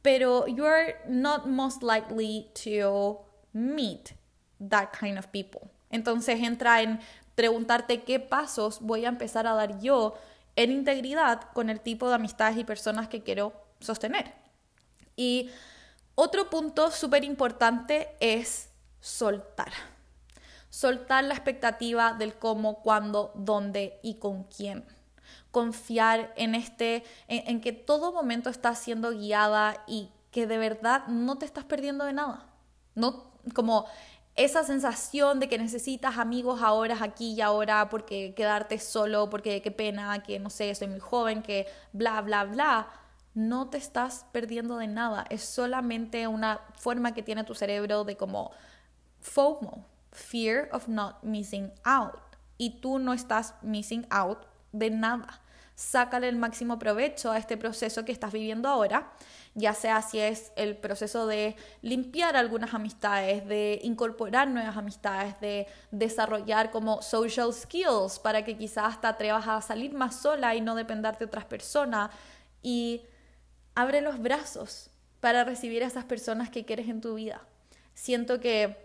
pero 0.01 0.47
you 0.47 0.65
are 0.65 0.97
not 1.07 1.45
most 1.45 1.83
likely 1.83 2.49
to 2.63 3.21
meet 3.53 4.13
that 4.69 4.89
kind 4.99 5.17
of 5.17 5.27
people. 5.27 5.61
Entonces 5.89 6.41
entra 6.41 6.81
en 6.81 6.99
preguntarte 7.35 8.03
qué 8.03 8.19
pasos 8.19 8.79
voy 8.81 9.05
a 9.05 9.09
empezar 9.09 9.47
a 9.47 9.53
dar 9.53 9.79
yo 9.79 10.15
en 10.55 10.71
integridad 10.71 11.41
con 11.53 11.69
el 11.69 11.79
tipo 11.79 12.09
de 12.09 12.15
amistades 12.15 12.57
y 12.57 12.63
personas 12.63 13.07
que 13.07 13.23
quiero 13.23 13.53
sostener. 13.79 14.33
Y 15.15 15.49
otro 16.15 16.49
punto 16.49 16.91
súper 16.91 17.23
importante 17.23 18.15
es 18.19 18.69
soltar. 18.99 19.71
Soltar 20.69 21.23
la 21.23 21.33
expectativa 21.33 22.13
del 22.13 22.35
cómo, 22.35 22.81
cuándo, 22.81 23.31
dónde 23.35 23.99
y 24.03 24.15
con 24.15 24.43
quién. 24.43 24.85
Confiar 25.51 26.33
en 26.35 26.55
este, 26.55 27.03
en, 27.27 27.61
que 27.61 27.73
todo 27.73 28.11
momento 28.11 28.49
está 28.49 28.75
siendo 28.75 29.11
guiada 29.11 29.83
y 29.87 30.09
que 30.31 30.47
de 30.47 30.57
verdad 30.57 31.05
no 31.07 31.37
te 31.37 31.45
estás 31.45 31.65
perdiendo 31.65 32.05
de 32.05 32.13
nada. 32.13 32.45
No, 32.95 33.31
como 33.53 33.85
esa 34.35 34.63
sensación 34.63 35.39
de 35.39 35.47
que 35.47 35.57
necesitas 35.57 36.17
amigos 36.17 36.61
ahora, 36.61 36.97
aquí 37.01 37.33
y 37.33 37.41
ahora, 37.41 37.89
porque 37.89 38.33
quedarte 38.35 38.79
solo, 38.79 39.29
porque 39.29 39.61
qué 39.61 39.71
pena, 39.71 40.23
que 40.23 40.39
no 40.39 40.49
sé, 40.49 40.73
soy 40.73 40.87
muy 40.87 40.99
joven, 40.99 41.43
que 41.43 41.67
bla, 41.91 42.21
bla, 42.21 42.45
bla 42.45 43.02
no 43.33 43.69
te 43.69 43.77
estás 43.77 44.25
perdiendo 44.31 44.77
de 44.77 44.87
nada, 44.87 45.25
es 45.29 45.43
solamente 45.43 46.27
una 46.27 46.61
forma 46.75 47.13
que 47.13 47.23
tiene 47.23 47.43
tu 47.43 47.55
cerebro 47.55 48.03
de 48.03 48.15
como 48.15 48.51
FOMO, 49.21 49.85
fear 50.11 50.69
of 50.71 50.87
not 50.87 51.23
missing 51.23 51.71
out. 51.83 52.19
Y 52.57 52.81
tú 52.81 52.99
no 52.99 53.13
estás 53.13 53.55
missing 53.61 54.05
out 54.09 54.45
de 54.71 54.91
nada. 54.91 55.41
Sácale 55.75 56.29
el 56.29 56.35
máximo 56.35 56.77
provecho 56.77 57.31
a 57.31 57.37
este 57.39 57.57
proceso 57.57 58.05
que 58.05 58.11
estás 58.11 58.31
viviendo 58.31 58.69
ahora, 58.69 59.11
ya 59.55 59.73
sea 59.73 60.03
si 60.03 60.19
es 60.19 60.51
el 60.55 60.77
proceso 60.77 61.25
de 61.25 61.55
limpiar 61.81 62.35
algunas 62.35 62.75
amistades, 62.75 63.47
de 63.47 63.79
incorporar 63.81 64.47
nuevas 64.49 64.77
amistades, 64.77 65.39
de 65.39 65.65
desarrollar 65.89 66.69
como 66.69 67.01
social 67.01 67.51
skills 67.51 68.19
para 68.19 68.45
que 68.45 68.55
quizás 68.55 69.01
te 69.01 69.07
atrevas 69.07 69.47
a 69.47 69.61
salir 69.61 69.93
más 69.95 70.15
sola 70.15 70.53
y 70.53 70.61
no 70.61 70.75
depender 70.75 71.17
de 71.17 71.25
otras 71.25 71.45
personas. 71.45 72.11
Y 72.61 73.01
abre 73.75 74.01
los 74.01 74.19
brazos 74.21 74.89
para 75.19 75.43
recibir 75.43 75.83
a 75.83 75.87
esas 75.87 76.05
personas 76.05 76.49
que 76.49 76.65
quieres 76.65 76.89
en 76.89 77.01
tu 77.01 77.15
vida. 77.15 77.41
Siento 77.93 78.39
que 78.39 78.77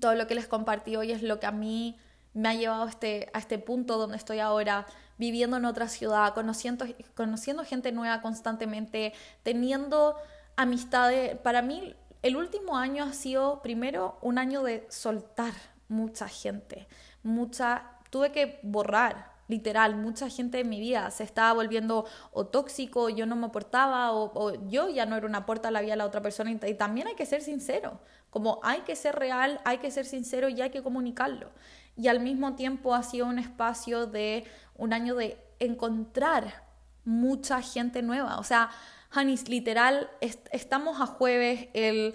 todo 0.00 0.14
lo 0.14 0.26
que 0.26 0.34
les 0.34 0.46
compartí 0.46 0.96
hoy 0.96 1.12
es 1.12 1.22
lo 1.22 1.40
que 1.40 1.46
a 1.46 1.52
mí 1.52 1.96
me 2.34 2.48
ha 2.48 2.54
llevado 2.54 2.84
a 2.84 2.88
este, 2.88 3.30
a 3.32 3.38
este 3.38 3.58
punto 3.58 3.98
donde 3.98 4.16
estoy 4.16 4.38
ahora, 4.38 4.86
viviendo 5.18 5.56
en 5.56 5.64
otra 5.64 5.88
ciudad, 5.88 6.34
conociendo, 6.34 6.86
conociendo 7.14 7.64
gente 7.64 7.92
nueva 7.92 8.20
constantemente, 8.22 9.12
teniendo 9.42 10.16
amistades. 10.56 11.36
Para 11.38 11.62
mí, 11.62 11.94
el 12.22 12.36
último 12.36 12.76
año 12.76 13.04
ha 13.04 13.12
sido 13.12 13.62
primero 13.62 14.18
un 14.22 14.38
año 14.38 14.62
de 14.62 14.86
soltar 14.88 15.52
mucha 15.88 16.28
gente, 16.28 16.86
mucha, 17.22 17.98
tuve 18.10 18.32
que 18.32 18.60
borrar 18.62 19.31
literal, 19.52 19.96
mucha 19.96 20.30
gente 20.30 20.60
en 20.60 20.68
mi 20.70 20.80
vida 20.80 21.10
se 21.10 21.24
estaba 21.24 21.52
volviendo 21.52 22.06
o 22.32 22.46
tóxico, 22.46 23.10
yo 23.10 23.26
no 23.26 23.36
me 23.36 23.46
aportaba, 23.46 24.12
o, 24.12 24.54
yo 24.68 24.88
ya 24.88 25.04
no 25.04 25.14
era 25.14 25.26
una 25.26 25.44
puerta 25.44 25.68
a 25.68 25.70
la 25.70 25.82
vida 25.82 25.92
de 25.92 25.98
la 25.98 26.06
otra 26.06 26.22
persona. 26.22 26.50
Y 26.50 26.74
también 26.74 27.06
hay 27.06 27.14
que 27.14 27.26
ser 27.26 27.42
sincero, 27.42 28.00
como 28.30 28.60
hay 28.62 28.80
que 28.80 28.96
ser 28.96 29.14
real, 29.14 29.60
hay 29.64 29.78
que 29.78 29.90
ser 29.90 30.06
sincero 30.06 30.48
y 30.48 30.62
hay 30.62 30.70
que 30.70 30.82
comunicarlo. 30.82 31.50
Y 31.96 32.08
al 32.08 32.20
mismo 32.20 32.54
tiempo 32.54 32.94
ha 32.94 33.02
sido 33.02 33.26
un 33.26 33.38
espacio 33.38 34.06
de 34.06 34.44
un 34.74 34.94
año 34.94 35.14
de 35.14 35.36
encontrar 35.58 36.64
mucha 37.04 37.60
gente 37.60 38.00
nueva. 38.00 38.38
O 38.38 38.44
sea, 38.44 38.70
Hanis, 39.10 39.48
literal, 39.50 40.08
estamos 40.50 40.98
a 41.00 41.06
jueves, 41.06 41.68
el 41.74 42.14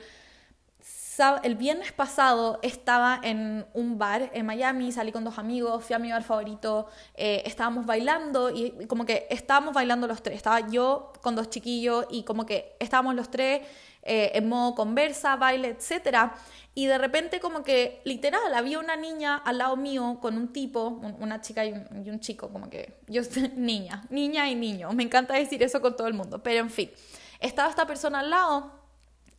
el 1.43 1.55
viernes 1.55 1.91
pasado 1.91 2.59
estaba 2.61 3.19
en 3.23 3.65
un 3.73 3.97
bar 3.97 4.29
en 4.33 4.45
Miami, 4.45 4.91
salí 4.91 5.11
con 5.11 5.23
dos 5.23 5.39
amigos, 5.39 5.83
fui 5.83 5.95
a 5.95 5.99
mi 5.99 6.11
bar 6.11 6.23
favorito, 6.23 6.87
eh, 7.15 7.41
estábamos 7.45 7.85
bailando 7.85 8.51
y 8.51 8.85
como 8.87 9.05
que 9.05 9.25
estábamos 9.29 9.73
bailando 9.73 10.07
los 10.07 10.21
tres, 10.21 10.35
estaba 10.35 10.67
yo 10.69 11.11
con 11.21 11.35
dos 11.35 11.49
chiquillos 11.49 12.05
y 12.11 12.23
como 12.23 12.45
que 12.45 12.75
estábamos 12.79 13.15
los 13.15 13.31
tres 13.31 13.61
eh, 14.03 14.31
en 14.35 14.47
modo 14.47 14.75
conversa, 14.75 15.35
baile, 15.37 15.69
etc. 15.69 16.31
Y 16.75 16.85
de 16.85 16.99
repente 16.99 17.39
como 17.39 17.63
que 17.63 17.99
literal 18.03 18.53
había 18.53 18.77
una 18.77 18.95
niña 18.95 19.37
al 19.37 19.57
lado 19.57 19.75
mío 19.75 20.19
con 20.21 20.37
un 20.37 20.53
tipo, 20.53 21.01
una 21.19 21.41
chica 21.41 21.65
y 21.65 21.73
un, 21.73 22.05
y 22.05 22.09
un 22.11 22.19
chico, 22.19 22.49
como 22.49 22.69
que 22.69 22.99
yo 23.07 23.23
niña, 23.55 24.05
niña 24.11 24.47
y 24.49 24.55
niño, 24.55 24.91
me 24.93 25.01
encanta 25.01 25.33
decir 25.33 25.63
eso 25.63 25.81
con 25.81 25.95
todo 25.95 26.07
el 26.07 26.13
mundo, 26.13 26.43
pero 26.43 26.59
en 26.59 26.69
fin, 26.69 26.91
estaba 27.39 27.69
esta 27.69 27.87
persona 27.87 28.19
al 28.19 28.29
lado 28.29 28.71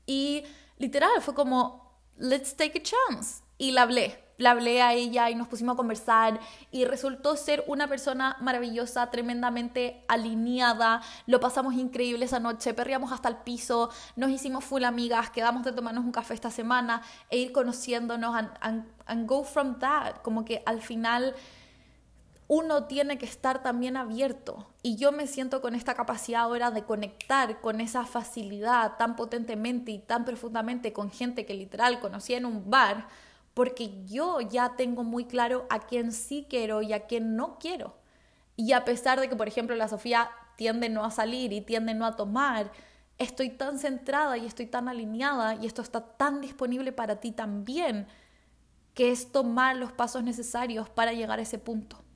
y 0.07 0.43
literal, 0.79 1.21
fue 1.21 1.35
como, 1.35 2.01
let's 2.17 2.57
take 2.57 2.79
a 2.79 2.83
chance. 2.83 3.43
Y 3.59 3.73
la 3.73 3.83
hablé, 3.83 4.17
la 4.39 4.53
hablé 4.53 4.81
a 4.83 4.95
ella 4.95 5.31
y 5.31 5.35
nos 5.35 5.49
pusimos 5.49 5.75
a 5.75 5.77
conversar 5.77 6.39
y 6.71 6.85
resultó 6.85 7.37
ser 7.37 7.65
una 7.67 7.89
persona 7.89 8.37
maravillosa, 8.41 9.11
tremendamente 9.11 10.05
alineada. 10.07 11.03
Lo 11.27 11.41
pasamos 11.41 11.75
increíble 11.75 12.25
esa 12.25 12.39
noche, 12.39 12.73
perríamos 12.73 13.11
hasta 13.11 13.29
el 13.29 13.39
piso, 13.39 13.91
nos 14.15 14.31
hicimos 14.31 14.65
full 14.65 14.85
amigas, 14.85 15.31
quedamos 15.31 15.65
de 15.65 15.73
tomarnos 15.73 16.05
un 16.05 16.13
café 16.13 16.35
esta 16.35 16.53
semana 16.53 17.03
e 17.31 17.39
ir 17.39 17.53
conociéndonos 17.53 18.35
and, 18.61 18.85
and 19.07 19.29
go 19.29 19.43
from 19.43 19.81
that. 19.81 20.23
Como 20.23 20.45
que 20.45 20.63
al 20.67 20.83
final 20.83 21.35
uno 22.49 22.85
tiene 22.85 23.19
que 23.19 23.27
estar 23.27 23.63
también 23.63 23.99
abierto. 23.99 24.67
Y 24.83 24.97
yo 24.97 25.13
me 25.13 25.27
siento 25.27 25.61
con 25.61 25.75
esta 25.75 25.95
capacidad 25.95 26.43
ahora 26.43 26.71
de 26.71 26.85
conectar 26.85 27.61
con 27.61 27.81
esa 27.83 28.07
facilidad 28.07 28.97
tan 28.97 29.17
potentemente 29.17 29.91
y 29.93 29.99
tan 29.99 30.25
profundamente 30.25 30.95
con 30.95 31.11
gente 31.11 31.45
que 31.45 31.53
literal 31.53 32.01
conocí 32.01 32.33
en 32.33 32.47
un 32.47 32.71
bar, 32.71 33.07
porque 33.53 34.03
yo 34.07 34.41
ya 34.41 34.77
tengo 34.77 35.05
muy 35.05 35.27
claro 35.27 35.67
a 35.69 35.81
quién 35.81 36.11
sí 36.11 36.47
quiero 36.49 36.81
y 36.81 36.95
a 36.95 37.07
quién 37.07 37.37
no 37.37 37.59
quiero. 37.59 37.99
Y 38.57 38.73
a 38.73 38.85
pesar 38.85 39.21
de 39.21 39.29
que, 39.29 39.37
por 39.37 39.47
ejemplo, 39.47 39.77
la 39.77 39.89
Sofía 39.89 40.31
tiende 40.57 40.89
no 40.89 41.05
a 41.05 41.11
salir 41.11 41.53
y 41.53 41.61
tiende 41.61 41.93
no 41.93 42.07
a 42.07 42.17
tomar, 42.17 42.73
estoy 43.19 43.51
tan 43.51 43.79
centrada 43.79 44.39
y 44.39 44.47
estoy 44.47 44.67
tan 44.67 44.89
alineada 44.89 45.55
y 45.57 45.67
esto 45.67 45.83
está 45.83 46.01
tan 46.01 46.41
disponible 46.41 46.93
para 46.93 47.21
ti 47.21 47.31
también, 47.31 48.07
que 48.95 49.11
es 49.13 49.33
tomar 49.33 49.77
los 49.77 49.93
pasos 49.93 50.23
necesarios 50.23 50.89
para 50.89 51.13
llegar 51.13 51.39
a 51.39 51.43
ese 51.43 51.59
punto. 51.59 52.08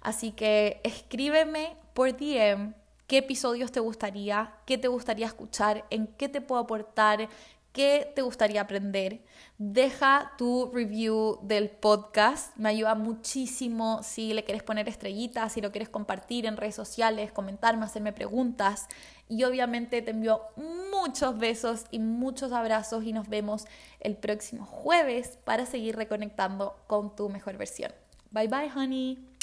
Así 0.00 0.32
que 0.32 0.80
escríbeme 0.84 1.76
por 1.94 2.16
DM 2.16 2.74
qué 3.06 3.18
episodios 3.18 3.72
te 3.72 3.80
gustaría, 3.80 4.52
qué 4.66 4.78
te 4.78 4.88
gustaría 4.88 5.26
escuchar, 5.26 5.84
en 5.90 6.06
qué 6.06 6.28
te 6.28 6.40
puedo 6.40 6.60
aportar, 6.60 7.28
qué 7.76 8.10
te 8.14 8.22
gustaría 8.22 8.62
aprender. 8.62 9.20
Deja 9.58 10.32
tu 10.38 10.70
review 10.72 11.38
del 11.42 11.68
podcast, 11.68 12.56
me 12.56 12.70
ayuda 12.70 12.94
muchísimo 12.94 14.00
si 14.02 14.32
le 14.32 14.44
quieres 14.44 14.62
poner 14.62 14.88
estrellitas, 14.88 15.52
si 15.52 15.60
lo 15.60 15.70
quieres 15.70 15.90
compartir 15.90 16.46
en 16.46 16.56
redes 16.56 16.74
sociales, 16.74 17.32
comentarme, 17.32 17.84
hacerme 17.84 18.14
preguntas. 18.14 18.88
Y 19.28 19.44
obviamente 19.44 20.00
te 20.02 20.12
envío 20.12 20.40
muchos 20.90 21.38
besos 21.38 21.84
y 21.90 21.98
muchos 21.98 22.52
abrazos 22.52 23.04
y 23.04 23.12
nos 23.12 23.28
vemos 23.28 23.66
el 24.00 24.16
próximo 24.16 24.64
jueves 24.64 25.38
para 25.44 25.66
seguir 25.66 25.96
reconectando 25.96 26.76
con 26.86 27.14
tu 27.14 27.28
mejor 27.28 27.58
versión. 27.58 27.92
Bye 28.30 28.48
bye, 28.48 28.70
honey. 28.74 29.35